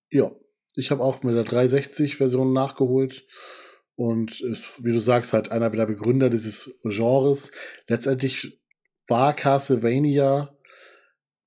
[0.09, 0.31] Ja,
[0.75, 3.27] ich habe auch mit der 360-Version nachgeholt
[3.97, 7.53] und ist, wie du sagst, halt einer der Begründer dieses Genres.
[7.87, 8.63] Letztendlich
[9.07, 10.54] war Castlevania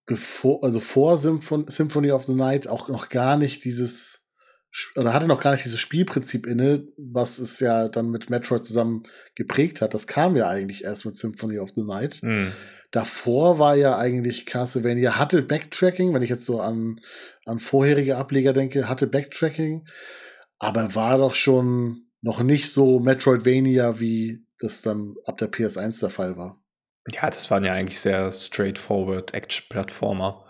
[0.07, 4.23] bevor, also vor Symphon Symphony of the Night auch noch gar nicht dieses
[4.95, 9.03] oder hatte noch gar nicht dieses Spielprinzip inne, was es ja dann mit Metroid zusammen
[9.35, 9.93] geprägt hat.
[9.93, 12.19] Das kam ja eigentlich erst mit Symphony of the Night.
[12.21, 12.51] Mhm.
[12.91, 17.01] Davor war ja eigentlich Castlevania, hatte Backtracking, wenn ich jetzt so an,
[17.45, 19.85] an vorherige Ableger denke, hatte Backtracking,
[20.57, 26.09] aber war doch schon noch nicht so Metroidvania, wie das dann ab der PS1 der
[26.09, 26.61] Fall war.
[27.13, 30.45] Ja, das waren ja eigentlich sehr straightforward Action-Plattformer,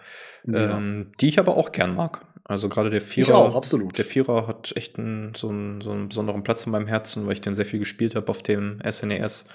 [0.46, 0.78] ja.
[0.78, 2.26] ähm, die ich aber auch gern mag.
[2.44, 3.98] Also gerade der Vierer, ich auch, absolut.
[3.98, 7.34] der Vierer hat echt einen, so, einen, so einen besonderen Platz in meinem Herzen, weil
[7.34, 9.44] ich den sehr viel gespielt habe auf dem SNES.
[9.44, 9.50] E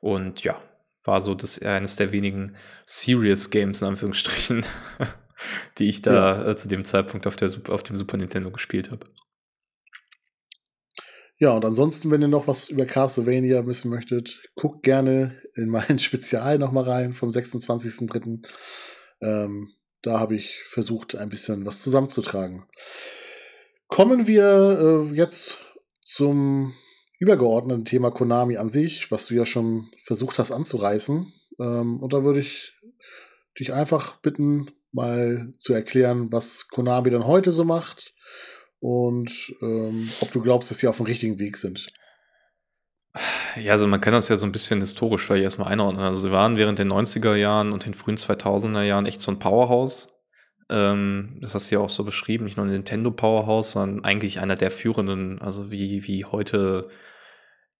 [0.00, 0.60] Und ja,
[1.04, 2.56] war so das eines der wenigen
[2.86, 4.64] Serious Games in Anführungsstrichen,
[5.78, 6.50] die ich da ja.
[6.50, 9.06] äh, zu dem Zeitpunkt auf, der, auf dem Super Nintendo gespielt habe.
[11.40, 15.98] Ja, und ansonsten, wenn ihr noch was über Castlevania wissen möchtet, guckt gerne in mein
[16.00, 18.44] Spezial nochmal rein vom 26.03.
[19.20, 19.72] Ähm,
[20.02, 22.64] da habe ich versucht, ein bisschen was zusammenzutragen.
[23.86, 25.58] Kommen wir äh, jetzt
[26.02, 26.72] zum
[27.20, 31.32] übergeordneten Thema Konami an sich, was du ja schon versucht hast anzureißen.
[31.60, 32.74] Ähm, und da würde ich
[33.58, 38.14] dich einfach bitten, mal zu erklären, was Konami dann heute so macht
[38.80, 41.86] und ähm, ob du glaubst, dass sie auf dem richtigen Weg sind.
[43.56, 46.02] Ja, also man kann das ja so ein bisschen historisch vielleicht erstmal einordnen.
[46.02, 49.38] Also sie waren während den 90er Jahren und den frühen 2000er Jahren echt so ein
[49.38, 50.14] Powerhouse.
[50.70, 54.40] Ähm, das hast du ja auch so beschrieben, nicht nur ein Nintendo Powerhouse, sondern eigentlich
[54.40, 56.88] einer der führenden, also wie, wie heute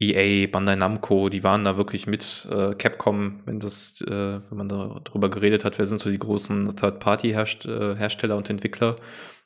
[0.01, 4.69] EA, Bandai Namco, die waren da wirklich mit äh, Capcom, wenn das, äh, wenn man
[4.69, 8.97] da drüber geredet hat, wer sind so die großen Third-Party-Hersteller -Herst äh, und Entwickler,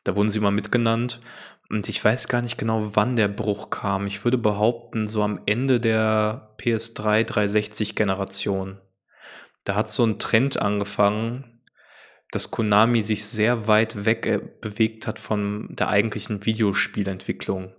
[0.05, 1.21] da wurden sie immer mitgenannt.
[1.69, 4.07] Und ich weiß gar nicht genau, wann der Bruch kam.
[4.07, 8.79] Ich würde behaupten, so am Ende der PS3 360-Generation.
[9.65, 11.63] Da hat so ein Trend angefangen,
[12.31, 17.73] dass Konami sich sehr weit weg äh, bewegt hat von der eigentlichen Videospielentwicklung.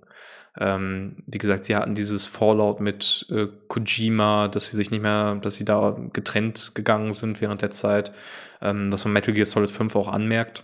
[0.60, 5.36] Ähm, wie gesagt, sie hatten dieses Fallout mit äh, Kojima, dass sie sich nicht mehr,
[5.36, 8.14] dass sie da getrennt gegangen sind während der Zeit,
[8.62, 10.64] ähm, was man Metal Gear Solid 5 auch anmerkt.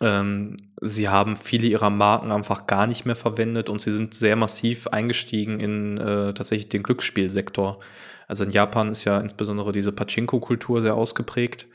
[0.00, 4.36] Ähm, sie haben viele ihrer Marken einfach gar nicht mehr verwendet und sie sind sehr
[4.36, 7.78] massiv eingestiegen in äh, tatsächlich den Glücksspielsektor.
[8.26, 11.66] Also in Japan ist ja insbesondere diese Pachinko-Kultur sehr ausgeprägt.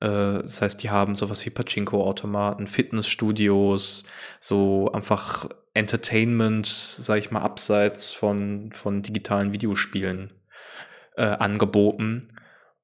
[0.00, 4.04] Äh, das heißt, die haben sowas wie Pachinko-Automaten, Fitnessstudios,
[4.38, 10.32] so einfach Entertainment, sag ich mal, abseits von, von digitalen Videospielen
[11.16, 12.28] äh, angeboten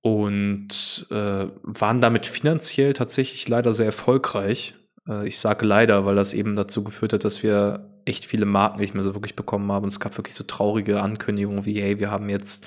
[0.03, 4.75] und äh, waren damit finanziell tatsächlich leider sehr erfolgreich.
[5.09, 8.81] Äh, ich sage leider, weil das eben dazu geführt hat, dass wir echt viele Marken
[8.81, 9.85] nicht mehr so wirklich bekommen haben.
[9.85, 12.67] Und es gab wirklich so traurige Ankündigungen wie, hey, wir haben jetzt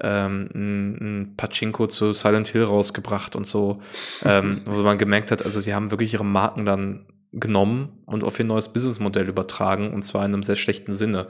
[0.00, 3.80] ähm, ein, ein Pachinko zu Silent Hill rausgebracht und so,
[4.24, 8.38] ähm, wo man gemerkt hat, also sie haben wirklich ihre Marken dann genommen und auf
[8.38, 11.28] ihr neues Businessmodell übertragen und zwar in einem sehr schlechten Sinne.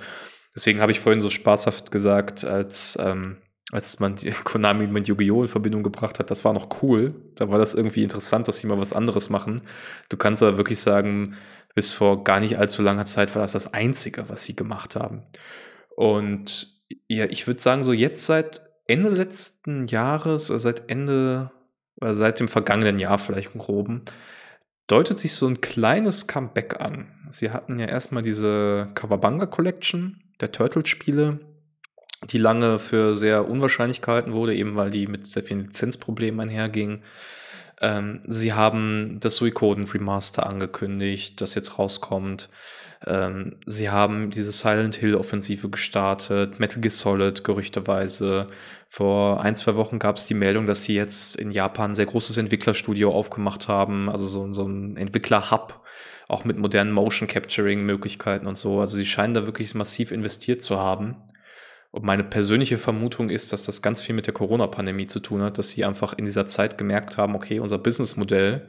[0.55, 3.37] Deswegen habe ich vorhin so spaßhaft gesagt, als ähm,
[3.73, 5.43] als man Konami mit Yu-Gi-Oh!
[5.43, 7.15] in Verbindung gebracht hat, das war noch cool.
[7.37, 9.63] Da war das irgendwie interessant, dass sie mal was anderes machen.
[10.09, 11.37] Du kannst aber wirklich sagen,
[11.75, 15.23] bis vor gar nicht allzu langer Zeit war das das Einzige, was sie gemacht haben.
[15.95, 16.69] Und
[17.09, 21.51] ja, ich würde sagen, so jetzt seit Ende letzten Jahres, oder seit Ende,
[22.01, 24.03] oder seit dem vergangenen Jahr vielleicht im Groben,
[24.87, 27.13] deutet sich so ein kleines Comeback an.
[27.31, 31.41] Sie hatten ja erstmal diese Kawabanga Collection der Turtle-Spiele,
[32.31, 37.03] die lange für sehr unwahrscheinlich gehalten wurde, eben weil die mit sehr vielen Lizenzproblemen einherging.
[37.81, 42.49] Ähm, sie haben das Suikoden Remaster angekündigt, das jetzt rauskommt.
[43.07, 48.47] Ähm, sie haben diese Silent Hill Offensive gestartet, Metal Gear Solid gerüchteweise.
[48.87, 52.07] Vor ein, zwei Wochen gab es die Meldung, dass sie jetzt in Japan ein sehr
[52.07, 55.83] großes Entwicklerstudio aufgemacht haben, also so, so ein Entwickler-Hub,
[56.29, 58.81] auch mit modernen Motion Capturing Möglichkeiten und so.
[58.81, 61.17] Also sie scheinen da wirklich massiv investiert zu haben.
[61.97, 65.57] Und meine persönliche Vermutung ist, dass das ganz viel mit der Corona-Pandemie zu tun hat,
[65.57, 68.69] dass sie einfach in dieser Zeit gemerkt haben, okay, unser Businessmodell,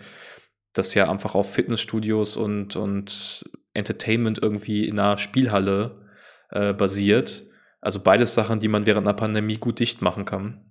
[0.71, 6.07] das ja einfach auf Fitnessstudios und, und Entertainment irgendwie in einer Spielhalle
[6.51, 7.43] äh, basiert,
[7.81, 10.63] also beides Sachen, die man während einer Pandemie gut dicht machen kann.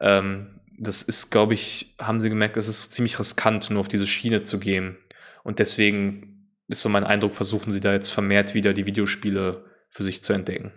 [0.00, 4.06] Ähm, das ist, glaube ich, haben sie gemerkt, es ist ziemlich riskant, nur auf diese
[4.06, 4.96] Schiene zu gehen.
[5.44, 10.04] Und deswegen ist so mein Eindruck, versuchen sie da jetzt vermehrt wieder die Videospiele für
[10.04, 10.72] sich zu entdecken.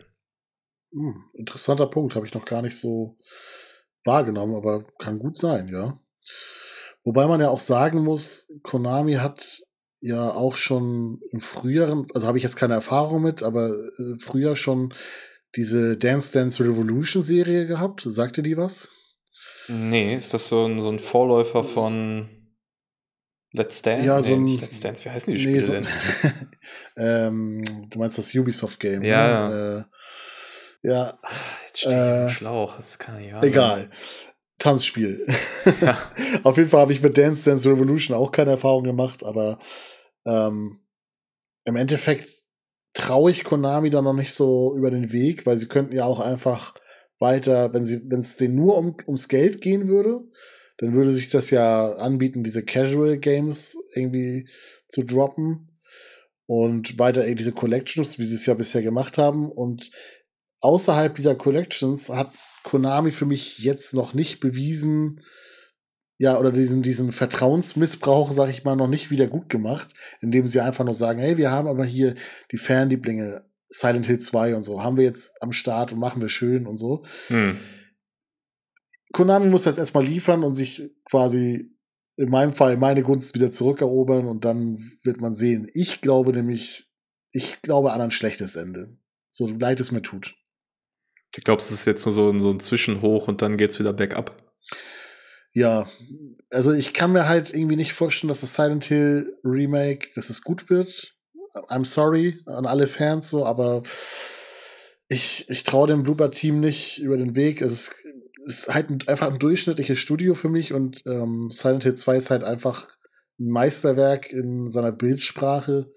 [0.95, 3.17] Hm, interessanter Punkt, habe ich noch gar nicht so
[4.05, 5.99] wahrgenommen, aber kann gut sein, ja.
[7.03, 9.61] Wobei man ja auch sagen muss, Konami hat
[9.99, 14.55] ja auch schon im früheren, also habe ich jetzt keine Erfahrung mit, aber äh, früher
[14.55, 14.93] schon
[15.55, 18.03] diese Dance Dance Revolution Serie gehabt.
[18.05, 18.89] Sagt ihr die was?
[19.67, 22.29] Nee, ist das so ein, so ein Vorläufer von
[23.51, 24.05] Let's Dance?
[24.05, 24.47] Ja, so ein.
[24.47, 25.87] Let's Dance, wie heißen die Spiele Nee, so, denn?
[26.97, 29.49] ähm, du meinst das Ubisoft-Game, Ja.
[29.49, 29.85] ne?
[30.85, 31.19] Ja,
[31.67, 33.89] Jetzt stehe ich äh, dem Schlauch, das kann wahr egal.
[34.59, 35.25] Tanzspiel.
[35.81, 36.11] Ja.
[36.43, 39.59] Auf jeden Fall habe ich mit Dance Dance Revolution auch keine Erfahrung gemacht, aber
[40.25, 40.79] ähm,
[41.65, 42.43] im Endeffekt
[42.93, 46.19] traue ich Konami da noch nicht so über den Weg, weil sie könnten ja auch
[46.19, 46.75] einfach
[47.19, 50.21] weiter, wenn sie, wenn es denen nur um, ums Geld gehen würde,
[50.77, 54.47] dann würde sich das ja anbieten, diese Casual Games irgendwie
[54.87, 55.71] zu droppen
[56.47, 59.51] und weiter diese Collections, wie sie es ja bisher gemacht haben.
[59.51, 59.89] Und
[60.65, 62.31] außerhalb dieser Collections hat
[62.63, 65.21] Konami für mich jetzt noch nicht bewiesen,
[66.17, 70.61] ja, oder diesen, diesen Vertrauensmissbrauch, sag ich mal, noch nicht wieder gut gemacht, indem sie
[70.61, 72.15] einfach nur sagen, hey, wir haben aber hier
[72.51, 76.29] die Fanlieblinge, Silent Hill 2 und so, haben wir jetzt am Start und machen wir
[76.29, 77.05] schön und so.
[77.27, 77.57] Hm.
[79.13, 81.69] Konami muss jetzt erstmal liefern und sich quasi
[82.17, 85.69] in meinem Fall meine Gunst wieder zurückerobern und dann wird man sehen.
[85.73, 86.89] Ich glaube nämlich,
[87.31, 88.97] ich glaube an ein schlechtes Ende.
[89.29, 90.35] So leid es mir tut.
[91.37, 93.93] Ich glaube, es ist jetzt nur so ein, so ein Zwischenhoch und dann geht's wieder
[93.93, 94.41] bergab.
[95.53, 95.85] Ja,
[96.49, 100.41] also ich kann mir halt irgendwie nicht vorstellen, dass das Silent Hill Remake, dass es
[100.41, 101.15] gut wird.
[101.69, 103.83] I'm sorry an alle Fans so, aber
[105.07, 107.61] ich, ich traue dem Blooper-Team nicht über den Weg.
[107.61, 108.05] Es ist,
[108.47, 112.17] es ist halt ein, einfach ein durchschnittliches Studio für mich und ähm, Silent Hill 2
[112.17, 112.89] ist halt einfach
[113.39, 115.91] ein Meisterwerk in seiner Bildsprache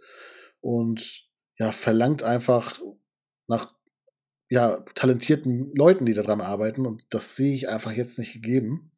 [0.61, 1.25] und
[1.59, 2.81] ja, verlangt einfach
[3.49, 3.78] nach
[4.51, 8.93] ja, talentierten Leuten, die daran arbeiten und das sehe ich einfach jetzt nicht gegeben.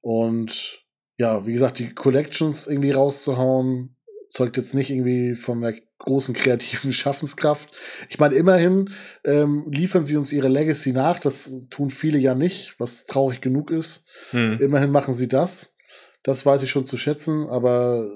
[0.00, 0.84] Und
[1.18, 3.96] ja, wie gesagt, die Collections irgendwie rauszuhauen,
[4.28, 7.70] zeugt jetzt nicht irgendwie von der großen kreativen Schaffenskraft.
[8.08, 8.90] Ich meine, immerhin
[9.24, 11.18] ähm, liefern sie uns ihre Legacy nach.
[11.18, 14.06] Das tun viele ja nicht, was traurig genug ist.
[14.30, 14.58] Hm.
[14.60, 15.76] Immerhin machen sie das.
[16.22, 18.10] Das weiß ich schon zu schätzen, aber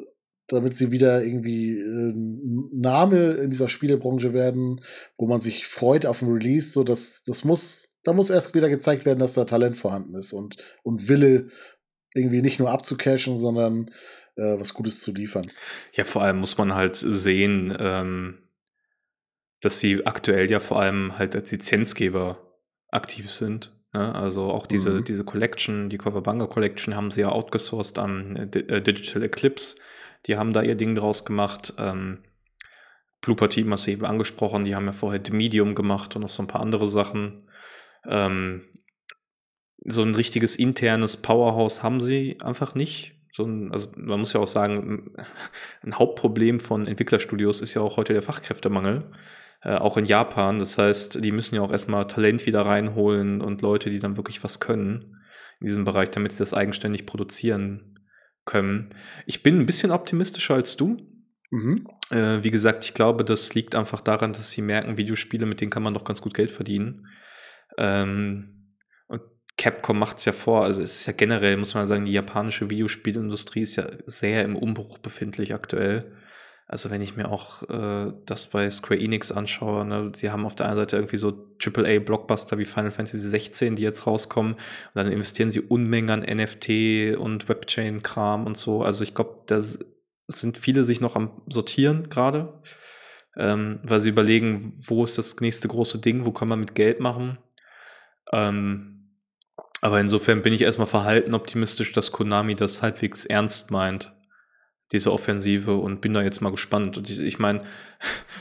[0.52, 4.80] damit sie wieder irgendwie äh, ein Name in dieser Spielebranche werden,
[5.16, 8.68] wo man sich freut auf ein Release, so dass das muss, da muss erst wieder
[8.68, 11.48] gezeigt werden, dass da Talent vorhanden ist und, und Wille,
[12.14, 13.90] irgendwie nicht nur abzucashen, sondern
[14.36, 15.50] äh, was Gutes zu liefern.
[15.94, 18.38] Ja, vor allem muss man halt sehen, ähm,
[19.60, 23.72] dass sie aktuell ja vor allem halt als Lizenzgeber aktiv sind.
[23.94, 24.14] Ne?
[24.14, 25.04] Also auch diese, Mhm.
[25.04, 29.76] diese Collection, die Coverbanga Collection haben sie ja outgesourced an äh, äh, Digital Eclipse.
[30.26, 31.74] Die haben da ihr Ding draus gemacht.
[31.78, 32.22] Ähm,
[33.20, 36.28] Blooper Team hast du eben angesprochen, die haben ja vorher The Medium gemacht und noch
[36.28, 37.48] so ein paar andere Sachen.
[38.06, 38.62] Ähm,
[39.84, 43.14] so ein richtiges internes Powerhouse haben sie einfach nicht.
[43.30, 45.14] So ein, also man muss ja auch sagen,
[45.82, 49.10] ein Hauptproblem von Entwicklerstudios ist ja auch heute der Fachkräftemangel,
[49.62, 50.58] äh, auch in Japan.
[50.58, 54.42] Das heißt, die müssen ja auch erstmal Talent wieder reinholen und Leute, die dann wirklich
[54.42, 55.16] was können
[55.60, 57.91] in diesem Bereich, damit sie das eigenständig produzieren
[58.44, 58.90] können.
[59.26, 60.96] Ich bin ein bisschen optimistischer als du.
[61.50, 61.86] Mhm.
[62.10, 65.70] Äh, wie gesagt, ich glaube, das liegt einfach daran, dass sie merken, Videospiele, mit denen
[65.70, 67.06] kann man doch ganz gut Geld verdienen.
[67.78, 68.68] Ähm,
[69.06, 69.22] und
[69.58, 72.70] Capcom macht es ja vor, also es ist ja generell, muss man sagen, die japanische
[72.70, 76.16] Videospielindustrie ist ja sehr im Umbruch befindlich aktuell.
[76.72, 80.54] Also wenn ich mir auch äh, das bei Square Enix anschaue, ne, sie haben auf
[80.54, 84.60] der einen Seite irgendwie so AAA-Blockbuster wie Final Fantasy 16, die jetzt rauskommen, und
[84.94, 88.82] dann investieren sie Unmengen an NFT und Webchain-Kram und so.
[88.82, 92.58] Also ich glaube, da sind viele sich noch am Sortieren gerade,
[93.36, 97.00] ähm, weil sie überlegen, wo ist das nächste große Ding, wo kann man mit Geld
[97.00, 97.36] machen.
[98.32, 99.18] Ähm,
[99.82, 104.14] aber insofern bin ich erstmal verhalten optimistisch, dass Konami das halbwegs ernst meint,
[104.92, 106.98] diese Offensive, und bin da jetzt mal gespannt.
[106.98, 107.64] Und ich, ich meine,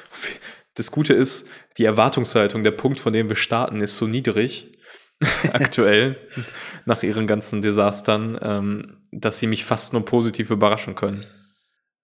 [0.76, 1.47] das Gute ist,
[1.78, 4.78] die Erwartungshaltung, der Punkt, von dem wir starten, ist so niedrig
[5.54, 6.18] aktuell
[6.86, 11.26] nach ihren ganzen Desastern, ähm, dass sie mich fast nur positiv überraschen können.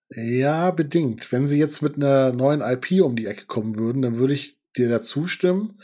[0.10, 1.32] Ja, bedingt.
[1.32, 4.58] Wenn sie jetzt mit einer neuen IP um die Ecke kommen würden, dann würde ich
[4.78, 5.82] dir da zustimmen.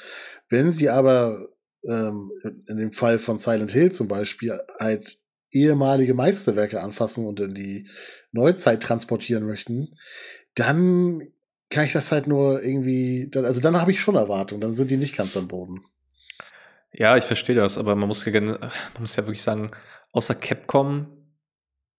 [0.47, 1.49] Wenn sie aber
[1.85, 2.31] ähm,
[2.67, 5.17] in dem Fall von Silent Hill zum Beispiel halt
[5.53, 7.87] ehemalige Meisterwerke anfassen und in die
[8.31, 9.95] Neuzeit transportieren möchten,
[10.55, 11.27] dann
[11.69, 14.97] kann ich das halt nur irgendwie, also dann habe ich schon Erwartungen, dann sind die
[14.97, 15.81] nicht ganz am Boden.
[16.91, 19.71] Ja, ich verstehe das, aber man muss ja, man muss ja wirklich sagen,
[20.11, 21.07] außer Capcom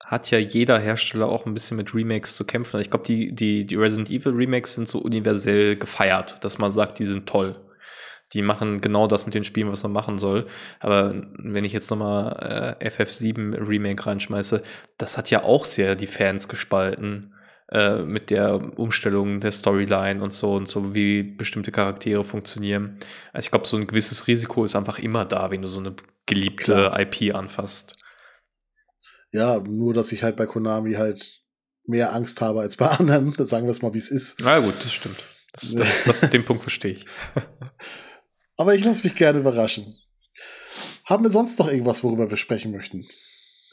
[0.04, 2.78] hat ja jeder Hersteller auch ein bisschen mit Remakes zu kämpfen.
[2.80, 6.98] Ich glaube, die, die, die Resident Evil Remakes sind so universell gefeiert, dass man sagt,
[6.98, 7.63] die sind toll.
[8.34, 10.46] Die machen genau das mit den Spielen, was man machen soll.
[10.80, 14.62] Aber wenn ich jetzt nochmal äh, FF7 Remake reinschmeiße,
[14.98, 17.30] das hat ja auch sehr die Fans gespalten.
[17.72, 22.98] äh, mit der Umstellung der Storyline und so und so, wie bestimmte Charaktere funktionieren.
[23.32, 25.96] Also ich glaube, so ein gewisses Risiko ist einfach immer da, wenn du so eine
[26.26, 27.00] geliebte Klar.
[27.00, 27.94] IP anfasst.
[29.32, 31.40] Ja, nur dass ich halt bei Konami halt
[31.86, 33.30] mehr Angst habe als bei anderen.
[33.38, 34.40] Sagen wir es mal, wie es ist.
[34.42, 35.24] Na gut, das stimmt.
[35.52, 37.06] Das, das, das, den Punkt verstehe ich.
[38.56, 39.96] Aber ich lasse mich gerne überraschen.
[41.04, 43.04] Haben wir sonst noch irgendwas, worüber wir sprechen möchten?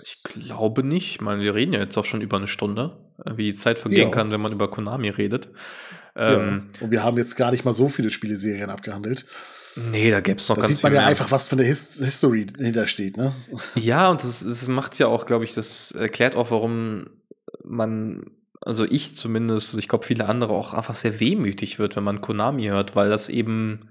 [0.03, 1.11] Ich glaube nicht.
[1.11, 2.97] Ich meine, wir reden ja jetzt auch schon über eine Stunde,
[3.35, 4.13] wie die Zeit vergehen ja.
[4.13, 5.49] kann, wenn man über Konami redet.
[6.15, 6.83] Ähm, ja.
[6.83, 9.25] Und wir haben jetzt gar nicht mal so viele Spieleserien abgehandelt.
[9.75, 12.03] Nee, da gäbe es noch da ganz sieht man ja einfach, was für eine Hist
[12.03, 13.31] History hintersteht, ne?
[13.75, 17.09] Ja, und das, das macht ja auch, glaube ich, das erklärt auch, warum
[17.63, 22.19] man, also ich zumindest, ich glaube viele andere auch einfach sehr wehmütig wird, wenn man
[22.19, 23.90] Konami hört, weil das eben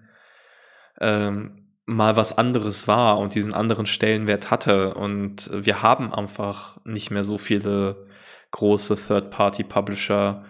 [1.01, 4.95] ähm, mal was anderes war und diesen anderen Stellenwert hatte.
[4.95, 8.07] Und wir haben einfach nicht mehr so viele
[8.53, 10.45] große Third-Party-Publisher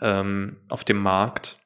[0.00, 1.58] ähm, auf dem Markt.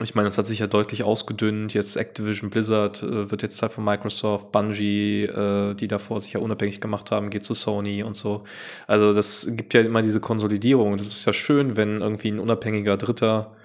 [0.00, 1.74] Ich meine, das hat sich ja deutlich ausgedünnt.
[1.74, 6.40] Jetzt Activision Blizzard äh, wird jetzt Teil von Microsoft, Bungie, äh, die davor sich ja
[6.40, 8.44] unabhängig gemacht haben, geht zu Sony und so.
[8.86, 10.96] Also das gibt ja immer diese Konsolidierung.
[10.96, 13.56] Das ist ja schön, wenn irgendwie ein unabhängiger Dritter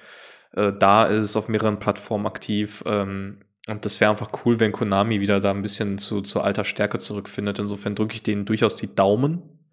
[0.53, 2.83] äh, da ist, auf mehreren Plattformen aktiv.
[2.87, 6.65] Ähm, und das wäre einfach cool, wenn Konami wieder da ein bisschen zu, zu alter
[6.65, 7.59] Stärke zurückfindet.
[7.59, 9.69] Insofern drücke ich denen durchaus die Daumen.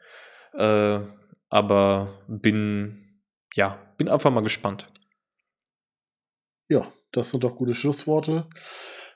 [0.53, 1.01] Äh,
[1.49, 3.21] aber bin,
[3.55, 4.87] ja, bin einfach mal gespannt.
[6.69, 8.49] Ja, das sind doch gute Schlussworte.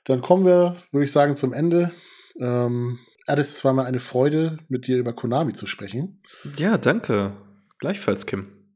[0.04, 1.92] Dann kommen wir, würde ich sagen, zum Ende.
[2.40, 6.20] Ähm, Alice, es war mal eine Freude, mit dir über Konami zu sprechen.
[6.56, 7.36] Ja, danke.
[7.78, 8.74] Gleichfalls, Kim.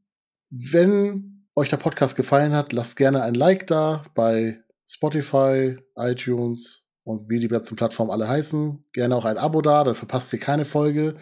[0.49, 7.29] Wenn euch der Podcast gefallen hat, lasst gerne ein Like da bei Spotify, iTunes und
[7.29, 8.83] wie die ganzen Plattformen alle heißen.
[8.91, 11.15] Gerne auch ein Abo da, dann verpasst ihr keine Folge.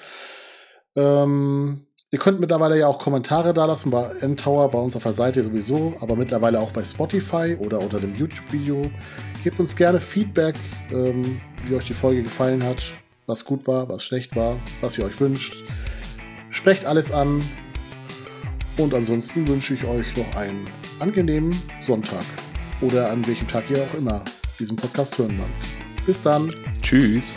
[0.95, 5.11] Ähm, ihr könnt mittlerweile ja auch Kommentare da lassen bei N-Tower, bei uns auf der
[5.11, 8.89] Seite sowieso, aber mittlerweile auch bei Spotify oder unter dem YouTube-Video.
[9.43, 10.55] Gebt uns gerne Feedback,
[10.91, 12.81] ähm, wie euch die Folge gefallen hat,
[13.25, 15.57] was gut war, was schlecht war, was ihr euch wünscht.
[16.49, 17.43] Sprecht alles an.
[18.77, 20.65] Und ansonsten wünsche ich euch noch einen
[20.99, 22.23] angenehmen Sonntag
[22.81, 24.23] oder an welchem Tag ihr auch immer
[24.59, 26.05] diesen Podcast hören wollt.
[26.05, 26.53] Bis dann.
[26.81, 27.35] Tschüss.